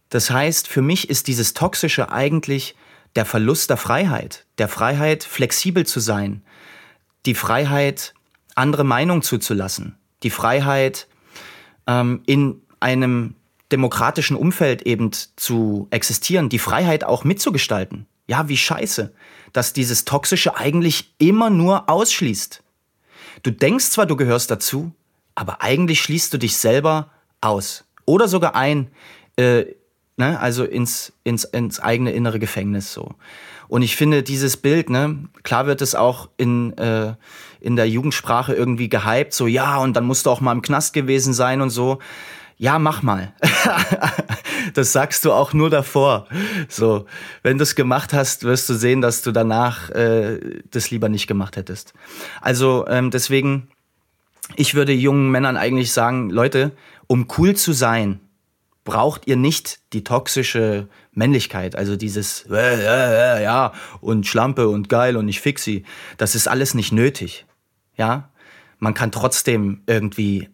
[0.09, 2.75] Das heißt, für mich ist dieses Toxische eigentlich
[3.15, 6.43] der Verlust der Freiheit, der Freiheit, flexibel zu sein,
[7.25, 8.13] die Freiheit,
[8.55, 11.07] andere Meinungen zuzulassen, die Freiheit,
[11.87, 13.35] ähm, in einem
[13.71, 18.05] demokratischen Umfeld eben zu existieren, die Freiheit auch mitzugestalten.
[18.27, 19.13] Ja, wie scheiße,
[19.53, 22.63] dass dieses Toxische eigentlich immer nur ausschließt.
[23.43, 24.91] Du denkst zwar, du gehörst dazu,
[25.35, 27.85] aber eigentlich schließt du dich selber aus.
[28.05, 28.89] Oder sogar ein
[29.37, 29.65] äh,
[30.17, 30.39] ne?
[30.39, 33.15] also ins, ins, ins eigene innere Gefängnis so.
[33.69, 37.15] Und ich finde dieses Bild, ne, klar wird es auch in, äh,
[37.59, 40.93] in der Jugendsprache irgendwie gehypt, so ja, und dann musst du auch mal im Knast
[40.93, 41.99] gewesen sein und so.
[42.59, 43.33] Ja, mach mal.
[44.73, 46.27] das sagst du auch nur davor.
[46.69, 47.05] So,
[47.43, 51.27] wenn du es gemacht hast, wirst du sehen, dass du danach äh, das lieber nicht
[51.27, 51.93] gemacht hättest.
[52.41, 53.67] Also ähm, deswegen,
[54.55, 56.71] ich würde jungen Männern eigentlich sagen, Leute,
[57.05, 58.21] um cool zu sein,
[58.87, 64.87] braucht ihr nicht die toxische Männlichkeit, also dieses äh, äh, äh, ja und Schlampe und
[64.87, 65.83] geil und ich fix sie.
[66.15, 67.45] Das ist alles nicht nötig.
[67.97, 68.29] Ja,
[68.79, 70.47] man kann trotzdem irgendwie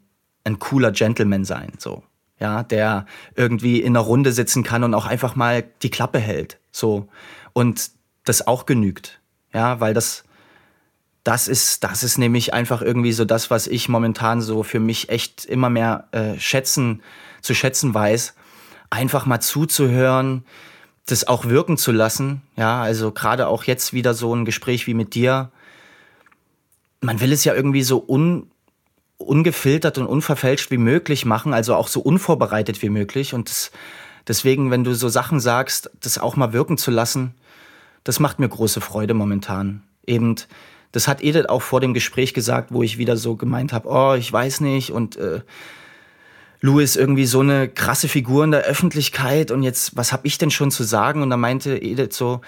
[0.46, 2.02] ein cooler Gentleman sein, so.
[2.40, 6.58] Ja, der irgendwie in einer Runde sitzen kann und auch einfach mal die Klappe hält,
[6.72, 7.08] so.
[7.54, 7.92] Und
[8.26, 9.22] das auch genügt.
[9.54, 10.24] Ja, weil das,
[11.24, 15.10] das ist, das ist nämlich einfach irgendwie so das, was ich momentan so für mich
[15.10, 17.04] echt immer mehr äh, schätzen
[17.44, 18.34] zu schätzen weiß,
[18.90, 20.44] einfach mal zuzuhören,
[21.06, 22.42] das auch wirken zu lassen.
[22.56, 25.52] Ja, also gerade auch jetzt wieder so ein Gespräch wie mit dir.
[27.02, 28.50] Man will es ja irgendwie so un,
[29.18, 33.34] ungefiltert und unverfälscht wie möglich machen, also auch so unvorbereitet wie möglich.
[33.34, 33.72] Und das,
[34.28, 37.36] deswegen, wenn du so Sachen sagst, das auch mal wirken zu lassen,
[38.06, 39.84] das macht mir große Freude momentan.
[40.06, 40.36] Eben,
[40.94, 44.14] das hat Edith auch vor dem Gespräch gesagt, wo ich wieder so gemeint habe, oh,
[44.14, 45.42] ich weiß nicht und äh,
[46.64, 50.50] Louis irgendwie so eine krasse Figur in der Öffentlichkeit und jetzt, was habe ich denn
[50.50, 51.22] schon zu sagen?
[51.22, 52.40] Und da meinte Edith so,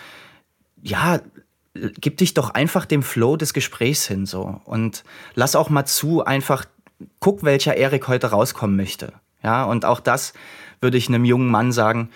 [0.82, 1.20] ja,
[1.74, 6.24] gib dich doch einfach dem Flow des Gesprächs hin so und lass auch mal zu,
[6.24, 6.64] einfach
[7.20, 9.12] guck, welcher Erik heute rauskommen möchte.
[9.44, 10.32] Ja, und auch das
[10.80, 12.10] würde ich einem jungen Mann sagen,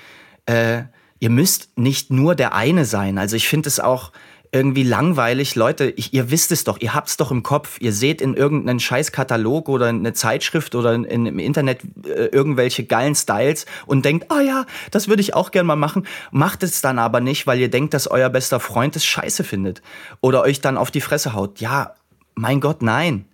[0.45, 0.83] äh,
[1.19, 3.17] ihr müsst nicht nur der eine sein.
[3.17, 4.13] Also ich finde es auch
[4.51, 5.55] irgendwie langweilig.
[5.55, 7.79] Leute, ich, ihr wisst es doch, ihr habt's doch im Kopf.
[7.79, 12.83] Ihr seht in irgendeinen Scheißkatalog oder eine Zeitschrift oder in, in, im Internet äh, irgendwelche
[12.83, 16.07] geilen Styles und denkt, oh ja, das würde ich auch gern mal machen.
[16.31, 19.83] Macht es dann aber nicht, weil ihr denkt, dass euer bester Freund es scheiße findet
[20.19, 21.59] oder euch dann auf die Fresse haut.
[21.59, 21.93] Ja,
[22.33, 23.25] mein Gott, nein.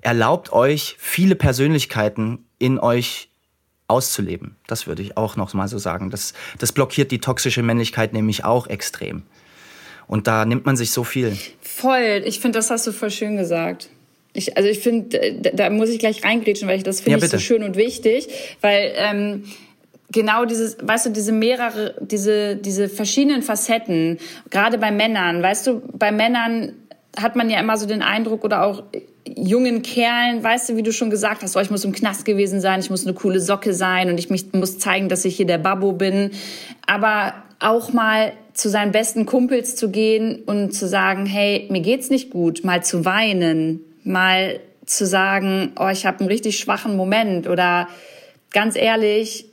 [0.00, 3.28] Erlaubt euch viele Persönlichkeiten in euch
[3.88, 4.56] auszuleben.
[4.66, 6.10] Das würde ich auch noch mal so sagen.
[6.10, 9.22] Das, das blockiert die toxische Männlichkeit nämlich auch extrem.
[10.08, 11.36] Und da nimmt man sich so viel.
[11.60, 12.22] Voll.
[12.24, 13.88] Ich finde, das hast du voll schön gesagt.
[14.32, 17.24] Ich, also ich finde, da, da, muss ich gleich reingrätschen, weil ich das finde ja,
[17.24, 18.28] ich so schön und wichtig,
[18.60, 19.44] weil ähm,
[20.12, 24.18] genau dieses, weißt du, diese mehrere, diese, diese verschiedenen Facetten,
[24.50, 26.74] gerade bei Männern, weißt du, bei Männern
[27.16, 28.82] hat man ja immer so den Eindruck oder auch
[29.34, 32.60] jungen Kerlen, weißt du, wie du schon gesagt hast, oh, ich muss im Knast gewesen
[32.60, 35.46] sein, ich muss eine coole Socke sein und ich mich, muss zeigen, dass ich hier
[35.46, 36.30] der Babbo bin.
[36.86, 42.08] Aber auch mal zu seinen besten Kumpels zu gehen und zu sagen, hey, mir geht's
[42.08, 47.48] nicht gut, mal zu weinen, mal zu sagen, oh, ich habe einen richtig schwachen Moment
[47.48, 47.86] oder
[48.52, 49.44] ganz ehrlich,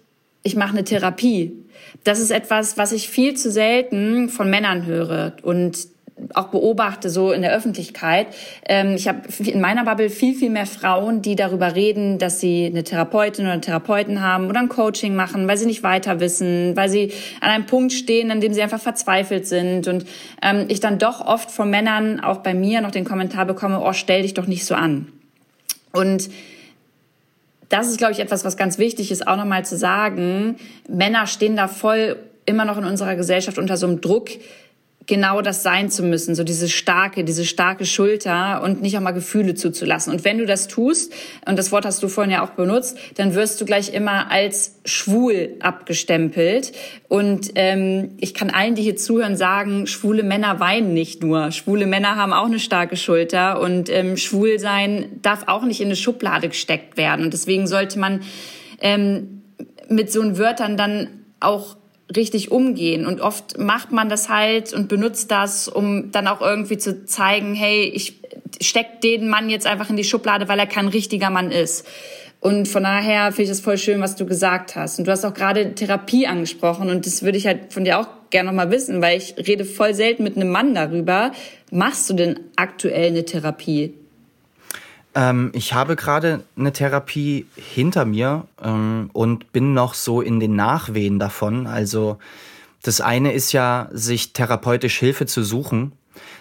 [0.42, 1.52] ich mache eine Therapie.
[2.06, 5.80] Das ist etwas, was ich viel zu selten von Männern höre und
[6.34, 8.28] auch beobachte so in der Öffentlichkeit.
[8.68, 12.66] Ähm, ich habe in meiner Bubble viel, viel mehr Frauen, die darüber reden, dass sie
[12.66, 16.76] eine Therapeutin oder einen Therapeuten haben oder ein Coaching machen, weil sie nicht weiter wissen,
[16.76, 19.88] weil sie an einem Punkt stehen, an dem sie einfach verzweifelt sind.
[19.88, 20.06] Und
[20.42, 23.94] ähm, ich dann doch oft von Männern, auch bei mir, noch den Kommentar bekomme, oh,
[23.94, 25.08] stell dich doch nicht so an.
[25.92, 26.30] Und
[27.70, 30.58] das ist, glaube ich, etwas, was ganz wichtig ist, auch nochmal zu sagen.
[30.88, 34.30] Männer stehen da voll immer noch in unserer Gesellschaft unter so einem Druck,
[35.06, 39.12] genau das sein zu müssen, so diese starke, diese starke Schulter und nicht auch mal
[39.12, 40.14] Gefühle zuzulassen.
[40.14, 41.14] Und wenn du das tust,
[41.46, 44.80] und das Wort hast du vorhin ja auch benutzt, dann wirst du gleich immer als
[44.86, 46.72] schwul abgestempelt.
[47.10, 51.52] Und ähm, ich kann allen, die hier zuhören, sagen, schwule Männer weinen nicht nur.
[51.52, 55.88] Schwule Männer haben auch eine starke Schulter und ähm, schwul sein darf auch nicht in
[55.88, 57.26] eine Schublade gesteckt werden.
[57.26, 58.22] Und deswegen sollte man
[58.80, 59.42] ähm,
[59.90, 61.76] mit so Wörtern dann auch
[62.16, 63.06] richtig umgehen.
[63.06, 67.54] Und oft macht man das halt und benutzt das, um dann auch irgendwie zu zeigen,
[67.54, 68.20] hey, ich
[68.62, 71.86] steck den Mann jetzt einfach in die Schublade, weil er kein richtiger Mann ist.
[72.40, 75.00] Und von daher finde ich das voll schön, was du gesagt hast.
[75.00, 76.90] Und du hast auch gerade Therapie angesprochen.
[76.90, 79.64] Und das würde ich halt von dir auch gerne noch mal wissen, weil ich rede
[79.64, 81.32] voll selten mit einem Mann darüber.
[81.72, 83.94] Machst du denn aktuell eine Therapie?
[85.16, 90.56] Ähm, ich habe gerade eine Therapie hinter mir ähm, und bin noch so in den
[90.56, 91.68] Nachwehen davon.
[91.68, 92.18] Also
[92.82, 95.94] das eine ist ja, sich therapeutisch Hilfe zu suchen.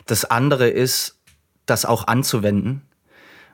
[0.06, 1.18] Das andere ist,
[1.66, 2.82] das auch anzuwenden.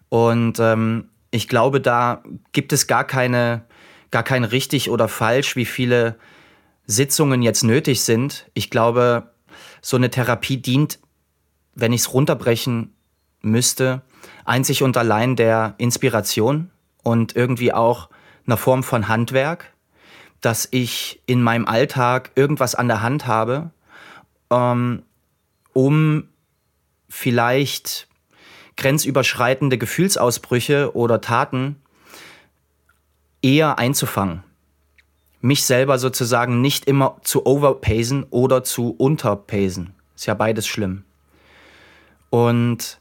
[0.08, 3.64] Und ähm, ich glaube, da gibt es gar keine,
[4.10, 6.16] gar kein richtig oder falsch, wie viele
[6.86, 8.46] Sitzungen jetzt nötig sind.
[8.54, 9.30] Ich glaube,
[9.82, 10.98] so eine Therapie dient,
[11.74, 12.94] wenn ich es runterbrechen
[13.42, 14.02] müsste,
[14.48, 16.70] einzig und allein der Inspiration
[17.02, 18.08] und irgendwie auch
[18.46, 19.72] einer Form von Handwerk,
[20.40, 23.70] dass ich in meinem Alltag irgendwas an der Hand habe,
[24.50, 25.02] ähm,
[25.72, 26.28] um
[27.08, 28.08] vielleicht
[28.76, 31.76] grenzüberschreitende Gefühlsausbrüche oder Taten
[33.42, 34.44] eher einzufangen.
[35.40, 39.94] Mich selber sozusagen nicht immer zu overpacen oder zu unterpacen.
[40.16, 41.04] Ist ja beides schlimm.
[42.30, 42.97] Und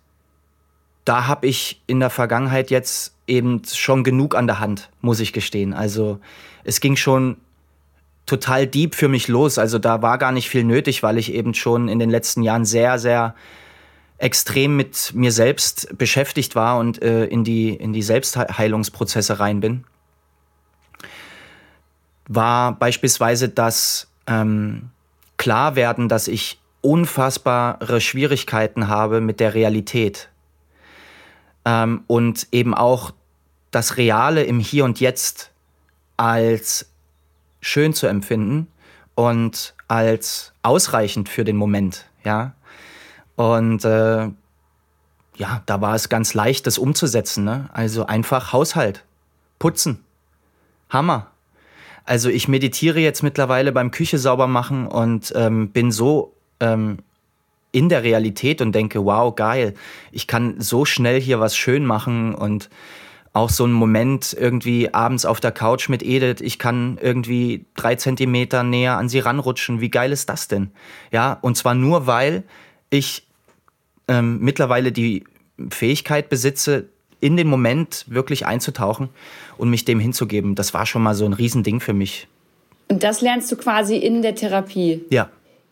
[1.07, 5.31] da habe ich in der Vergangenheit jetzt eben schon genug an der Hand, muss ich
[5.31, 5.73] gestehen.
[5.73, 6.19] Also
[6.65, 7.37] es ging schon
[8.25, 9.57] total deep für mich los.
[9.57, 12.65] Also da war gar nicht viel nötig, weil ich eben schon in den letzten Jahren
[12.65, 13.35] sehr, sehr
[14.17, 19.85] extrem mit mir selbst beschäftigt war und äh, in, die, in die Selbstheilungsprozesse rein bin.
[22.27, 24.89] War beispielsweise das ähm,
[25.37, 30.29] Klarwerden, dass ich unfassbare Schwierigkeiten habe mit der Realität
[31.67, 33.11] ähm, und eben auch
[33.71, 35.51] das Reale im Hier und Jetzt
[36.15, 36.89] als
[37.59, 38.67] schön zu empfinden
[39.15, 42.53] und als ausreichend für den Moment, ja.
[43.35, 44.29] Und äh,
[45.35, 47.43] ja, da war es ganz leicht, das umzusetzen.
[47.43, 47.69] Ne?
[47.73, 49.03] Also einfach Haushalt,
[49.59, 50.03] putzen,
[50.89, 51.27] Hammer.
[52.05, 56.99] Also ich meditiere jetzt mittlerweile beim Küche sauber machen und ähm, bin so ähm,
[57.71, 59.73] in der Realität und denke, wow, geil,
[60.11, 62.69] ich kann so schnell hier was schön machen und
[63.33, 67.95] auch so ein Moment irgendwie abends auf der Couch mit Edith, ich kann irgendwie drei
[67.95, 69.79] Zentimeter näher an sie ranrutschen.
[69.79, 70.71] Wie geil ist das denn?
[71.11, 72.43] Ja, und zwar nur, weil
[72.89, 73.27] ich
[74.07, 75.23] ähm, mittlerweile die
[75.69, 76.89] Fähigkeit besitze,
[77.19, 79.09] in den Moment wirklich einzutauchen
[79.57, 80.55] und mich dem hinzugeben.
[80.55, 82.27] Das war schon mal so ein Riesending für mich.
[82.89, 85.03] Und das lernst du quasi in der Therapie?
[85.09, 85.29] Ja.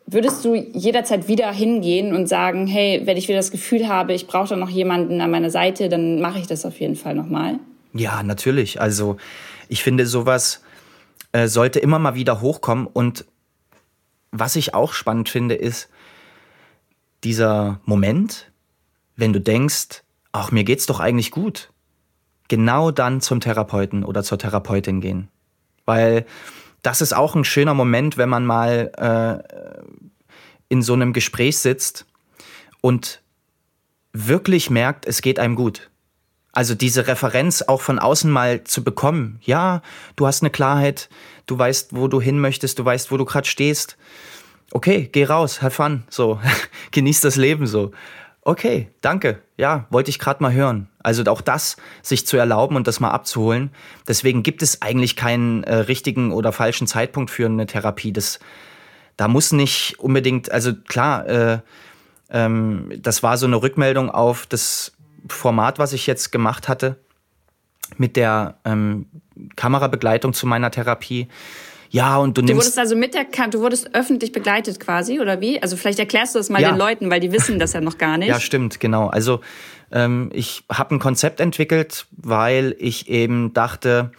[0.07, 4.27] Würdest du jederzeit wieder hingehen und sagen, hey, wenn ich wieder das Gefühl habe, ich
[4.27, 7.59] brauche da noch jemanden an meiner Seite, dann mache ich das auf jeden Fall nochmal?
[7.93, 8.79] Ja, natürlich.
[8.79, 9.17] Also
[9.67, 10.61] ich finde, sowas
[11.31, 12.87] äh, sollte immer mal wieder hochkommen.
[12.87, 13.25] Und
[14.31, 15.89] was ich auch spannend finde, ist
[17.23, 18.51] dieser Moment,
[19.15, 21.71] wenn du denkst, ach, mir geht's doch eigentlich gut.
[22.47, 25.29] Genau dann zum Therapeuten oder zur Therapeutin gehen.
[25.85, 26.25] Weil
[26.85, 30.25] das ist auch ein schöner Moment, wenn man mal äh,
[30.69, 32.05] in so einem Gespräch sitzt
[32.81, 33.21] und
[34.13, 35.89] wirklich merkt, es geht einem gut.
[36.51, 39.39] Also diese Referenz auch von außen mal zu bekommen.
[39.41, 39.81] Ja,
[40.15, 41.09] du hast eine Klarheit,
[41.47, 43.97] du weißt, wo du hin möchtest, du weißt, wo du gerade stehst.
[44.71, 46.39] Okay, geh raus, have fun, so,
[46.91, 47.91] genieß das Leben so.
[48.47, 49.41] Okay, danke.
[49.57, 50.87] Ja, wollte ich gerade mal hören.
[50.99, 53.71] Also auch das sich zu erlauben und das mal abzuholen.
[54.07, 58.13] Deswegen gibt es eigentlich keinen äh, richtigen oder falschen Zeitpunkt für eine Therapie.
[58.13, 58.39] Das,
[59.17, 61.59] da muss nicht unbedingt, also klar, äh,
[62.29, 64.91] ähm, das war so eine Rückmeldung auf das
[65.27, 66.97] Format, was ich jetzt gemacht hatte
[67.97, 69.07] mit der ähm,
[69.55, 71.29] Kamerabegleitung zu meiner Therapie.
[71.95, 72.51] Ja, und du nimmst.
[72.51, 75.61] Du wurdest also mit der Kam du wurdest öffentlich begleitet quasi, oder wie?
[75.61, 76.71] Also vielleicht erklärst du das mal ja.
[76.71, 78.27] den Leuten, weil die wissen das ja noch gar nicht.
[78.27, 79.07] Ja, stimmt, genau.
[79.07, 79.39] Also
[79.93, 84.11] ähm, ich habe ein Konzept entwickelt, weil ich eben dachte,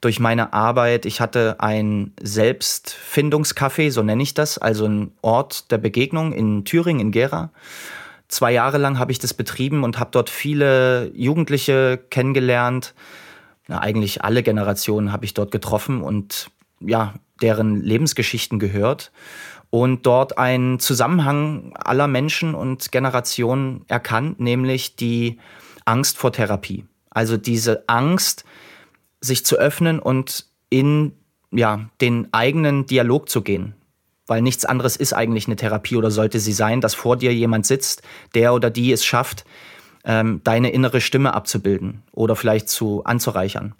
[0.00, 5.78] durch meine Arbeit, ich hatte ein Selbstfindungscafé, so nenne ich das, also ein Ort der
[5.78, 7.50] Begegnung in Thüringen, in Gera.
[8.28, 12.94] Zwei Jahre lang habe ich das betrieben und habe dort viele Jugendliche kennengelernt.
[13.66, 16.48] Na, eigentlich alle Generationen habe ich dort getroffen und
[16.80, 19.12] ja, deren Lebensgeschichten gehört
[19.70, 25.38] und dort einen Zusammenhang aller Menschen und Generationen erkannt, nämlich die
[25.84, 26.86] Angst vor Therapie.
[27.10, 28.44] Also diese Angst,
[29.20, 31.12] sich zu öffnen und in
[31.50, 33.74] ja, den eigenen Dialog zu gehen.
[34.26, 37.66] Weil nichts anderes ist eigentlich eine Therapie oder sollte sie sein, dass vor dir jemand
[37.66, 38.02] sitzt,
[38.34, 39.44] der oder die es schafft,
[40.04, 43.74] ähm, deine innere Stimme abzubilden oder vielleicht zu anzureichern.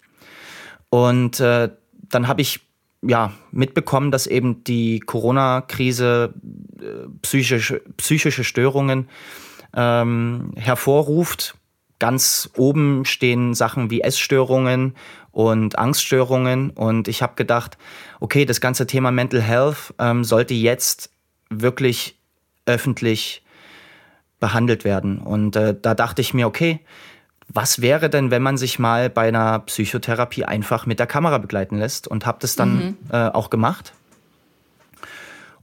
[0.89, 2.64] Und äh, dann habe ich
[3.07, 6.33] ja, mitbekommen, dass eben die Corona-Krise
[6.79, 9.09] äh, psychische, psychische Störungen
[9.75, 11.55] ähm, hervorruft.
[11.99, 14.95] Ganz oben stehen Sachen wie Essstörungen
[15.31, 16.71] und Angststörungen.
[16.71, 17.77] Und ich habe gedacht,
[18.19, 21.09] okay, das ganze Thema Mental Health ähm, sollte jetzt
[21.49, 22.17] wirklich
[22.65, 23.43] öffentlich
[24.39, 25.19] behandelt werden.
[25.19, 26.79] Und äh, da dachte ich mir, okay,
[27.47, 31.77] was wäre denn, wenn man sich mal bei einer Psychotherapie einfach mit der Kamera begleiten
[31.77, 32.97] lässt und habe das dann mhm.
[33.11, 33.93] äh, auch gemacht.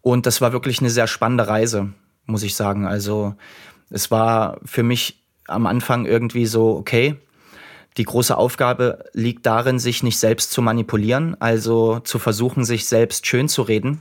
[0.00, 1.92] Und das war wirklich eine sehr spannende Reise,
[2.26, 2.86] muss ich sagen.
[2.86, 3.34] Also
[3.90, 7.16] es war für mich am Anfang irgendwie so, okay,
[7.96, 13.26] die große Aufgabe liegt darin, sich nicht selbst zu manipulieren, also zu versuchen, sich selbst
[13.26, 14.00] schön zu reden.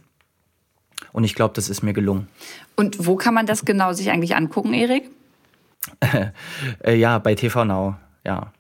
[1.12, 2.28] Und ich glaube, das ist mir gelungen.
[2.76, 5.10] Und wo kann man das genau sich eigentlich angucken, Erik?
[6.84, 8.52] Äh, ja, bei TV Now, ja.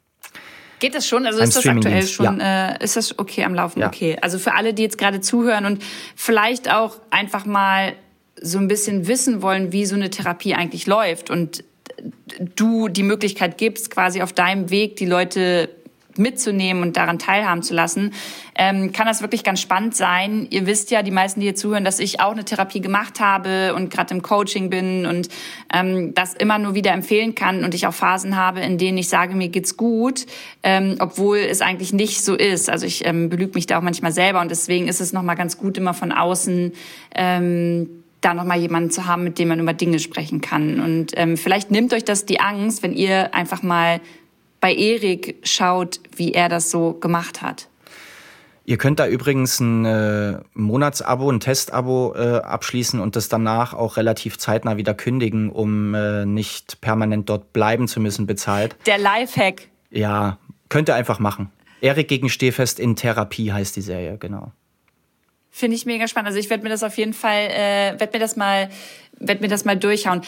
[0.79, 1.27] Geht das schon?
[1.27, 2.71] Also ist das aktuell schon, ja.
[2.71, 3.81] äh, ist das okay am Laufen?
[3.81, 3.87] Ja.
[3.87, 4.17] Okay.
[4.19, 5.83] Also für alle, die jetzt gerade zuhören und
[6.15, 7.93] vielleicht auch einfach mal
[8.41, 11.63] so ein bisschen wissen wollen, wie so eine Therapie eigentlich läuft und
[12.55, 15.69] du die Möglichkeit gibst, quasi auf deinem Weg die Leute
[16.17, 18.13] mitzunehmen und daran teilhaben zu lassen,
[18.55, 20.47] ähm, kann das wirklich ganz spannend sein.
[20.49, 23.73] Ihr wisst ja, die meisten, die hier zuhören, dass ich auch eine Therapie gemacht habe
[23.75, 25.29] und gerade im Coaching bin und
[25.73, 29.09] ähm, das immer nur wieder empfehlen kann und ich auch Phasen habe, in denen ich
[29.09, 30.25] sage, mir geht's gut,
[30.63, 32.69] ähm, obwohl es eigentlich nicht so ist.
[32.69, 35.57] Also ich ähm, belüge mich da auch manchmal selber und deswegen ist es nochmal ganz
[35.57, 36.73] gut, immer von außen
[37.15, 37.89] ähm,
[38.21, 40.79] da nochmal jemanden zu haben, mit dem man über Dinge sprechen kann.
[40.79, 43.99] Und ähm, vielleicht nimmt euch das die Angst, wenn ihr einfach mal
[44.61, 47.67] bei Erik schaut, wie er das so gemacht hat.
[48.63, 53.97] Ihr könnt da übrigens ein äh, Monatsabo, ein Testabo äh, abschließen und das danach auch
[53.97, 58.77] relativ zeitnah wieder kündigen, um äh, nicht permanent dort bleiben zu müssen, bezahlt.
[58.85, 59.67] Der Lifehack.
[59.89, 60.37] Ja,
[60.69, 61.51] könnt ihr einfach machen.
[61.81, 64.51] Erik gegen Stehfest in Therapie heißt die Serie, genau.
[65.51, 66.27] Finde ich mega spannend.
[66.27, 68.69] Also ich werde mir das auf jeden Fall, äh, werde mir das mal
[69.21, 70.21] werde mir das mal durchhauen.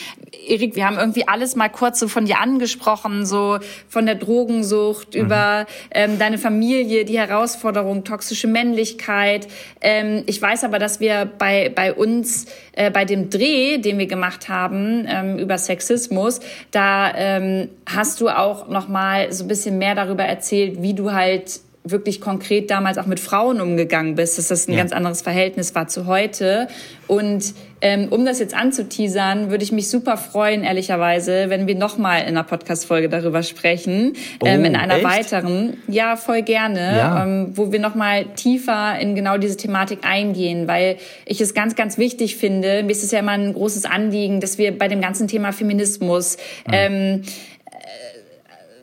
[0.48, 5.16] Erik, wir haben irgendwie alles mal kurz so von dir angesprochen, so von der Drogensucht
[5.16, 5.22] mhm.
[5.22, 9.48] über ähm, deine Familie, die Herausforderung, toxische Männlichkeit.
[9.82, 14.08] Ähm, ich weiß aber, dass wir bei, bei uns, äh, bei dem Dreh, den wir
[14.08, 16.40] gemacht haben ähm, über Sexismus,
[16.72, 21.12] da ähm, hast du auch noch mal so ein bisschen mehr darüber erzählt, wie du
[21.12, 24.78] halt wirklich konkret damals auch mit Frauen umgegangen bist, dass das ein ja.
[24.80, 26.68] ganz anderes Verhältnis war zu heute.
[27.08, 32.22] Und ähm, um das jetzt anzuteasern, würde ich mich super freuen, ehrlicherweise, wenn wir nochmal
[32.22, 35.04] in einer Podcast-Folge darüber sprechen, oh, ähm, in einer echt?
[35.04, 35.78] weiteren.
[35.90, 37.26] Ja, voll gerne, ja.
[37.26, 41.98] Ähm, wo wir nochmal tiefer in genau diese Thematik eingehen, weil ich es ganz, ganz
[41.98, 42.84] wichtig finde.
[42.84, 46.38] Mir ist es ja immer ein großes Anliegen, dass wir bei dem ganzen Thema Feminismus
[46.66, 46.74] mhm.
[46.74, 47.22] ähm,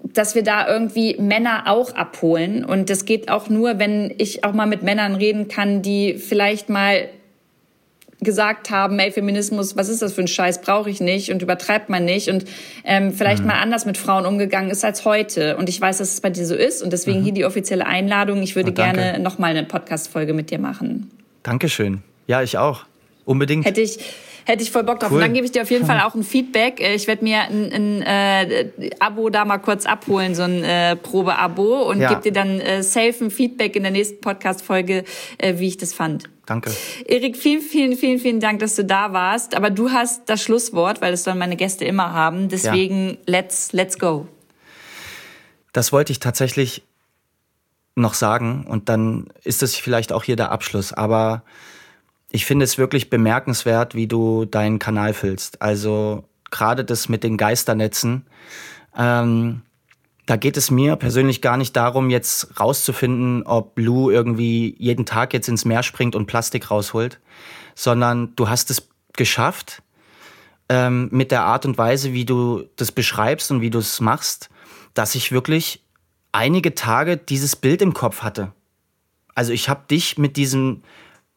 [0.02, 2.64] dass wir da irgendwie Männer auch abholen.
[2.64, 6.68] Und das geht auch nur, wenn ich auch mal mit Männern reden kann, die vielleicht
[6.68, 7.08] mal
[8.20, 11.88] gesagt haben, ey, Feminismus, was ist das für ein Scheiß, brauche ich nicht und übertreibt
[11.88, 12.44] man nicht und
[12.84, 13.48] ähm, vielleicht mhm.
[13.48, 15.56] mal anders mit Frauen umgegangen ist als heute.
[15.56, 17.24] Und ich weiß, dass es bei dir so ist und deswegen mhm.
[17.24, 18.42] hier die offizielle Einladung.
[18.42, 21.10] Ich würde oh, gerne nochmal eine Podcast-Folge mit dir machen.
[21.42, 22.02] Dankeschön.
[22.26, 22.84] Ja, ich auch.
[23.24, 23.64] Unbedingt.
[23.64, 23.98] Hätte ich,
[24.50, 25.12] Hätte ich voll Bock drauf.
[25.12, 25.18] Cool.
[25.18, 26.80] Und dann gebe ich dir auf jeden Fall auch ein Feedback.
[26.80, 30.96] Äh, ich werde mir ein, ein äh, Abo da mal kurz abholen, so ein äh,
[30.96, 32.08] Probe-Abo und ja.
[32.08, 35.04] gebe dir dann äh, safe ein Feedback in der nächsten Podcast-Folge,
[35.38, 36.28] äh, wie ich das fand.
[36.46, 36.72] Danke.
[37.06, 39.54] Erik, vielen, vielen, vielen, vielen Dank, dass du da warst.
[39.54, 42.48] Aber du hast das Schlusswort, weil das sollen meine Gäste immer haben.
[42.48, 43.16] Deswegen, ja.
[43.26, 44.26] let's, let's go.
[45.72, 46.82] Das wollte ich tatsächlich
[47.94, 50.92] noch sagen und dann ist es vielleicht auch hier der Abschluss.
[50.92, 51.44] Aber
[52.30, 55.60] ich finde es wirklich bemerkenswert, wie du deinen Kanal füllst.
[55.60, 58.26] Also gerade das mit den Geisternetzen.
[58.96, 59.62] Ähm,
[60.26, 65.32] da geht es mir persönlich gar nicht darum, jetzt rauszufinden, ob Lou irgendwie jeden Tag
[65.32, 67.18] jetzt ins Meer springt und Plastik rausholt,
[67.74, 69.82] sondern du hast es geschafft,
[70.68, 74.50] ähm, mit der Art und Weise, wie du das beschreibst und wie du es machst,
[74.94, 75.82] dass ich wirklich
[76.30, 78.52] einige Tage dieses Bild im Kopf hatte.
[79.34, 80.82] Also ich habe dich mit diesem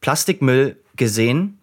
[0.00, 1.58] Plastikmüll gesehen,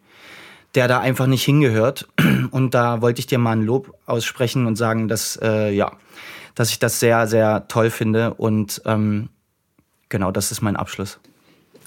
[0.76, 2.08] der da einfach nicht hingehört.
[2.52, 5.92] Und da wollte ich dir mal ein Lob aussprechen und sagen, dass, äh, ja,
[6.56, 8.34] dass ich das sehr, sehr toll finde.
[8.34, 9.30] Und ähm,
[10.10, 11.20] genau, das ist mein Abschluss.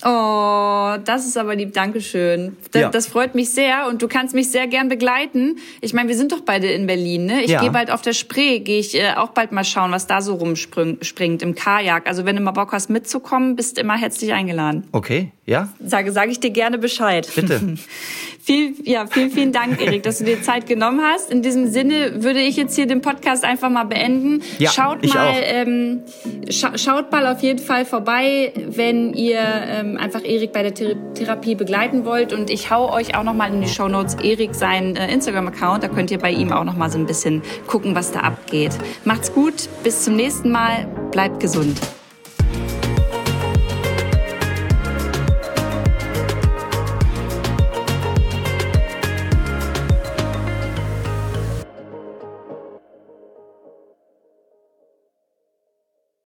[0.04, 2.56] Oh, das ist aber lieb, Dankeschön.
[2.72, 2.88] Das, ja.
[2.90, 5.56] das freut mich sehr und du kannst mich sehr gern begleiten.
[5.80, 7.42] Ich meine, wir sind doch beide in Berlin, ne?
[7.42, 7.60] Ich ja.
[7.60, 10.34] gehe bald auf der Spree, gehe ich äh, auch bald mal schauen, was da so
[10.34, 12.06] rumspringt im Kajak.
[12.06, 14.84] Also wenn du mal Bock hast mitzukommen, bist immer herzlich eingeladen.
[14.92, 15.70] Okay, ja?
[15.82, 17.26] Sage, sage ich dir gerne Bescheid.
[17.34, 17.60] Bitte.
[18.44, 21.32] Viel, ja, vielen, vielen Dank, Erik, dass du dir Zeit genommen hast.
[21.32, 24.42] In diesem Sinne würde ich jetzt hier den Podcast einfach mal beenden.
[24.58, 26.02] Ja, schaut mal, ähm,
[26.50, 30.94] scha schaut mal auf jeden Fall vorbei, wenn ihr ähm, einfach Erik bei der Thera
[31.14, 32.34] Therapie begleiten wollt.
[32.34, 35.82] Und ich hau euch auch noch mal in die Show Notes Erik seinen äh, Instagram-Account.
[35.82, 38.72] Da könnt ihr bei ihm auch noch mal so ein bisschen gucken, was da abgeht.
[39.06, 41.80] Macht's gut, bis zum nächsten Mal, bleibt gesund.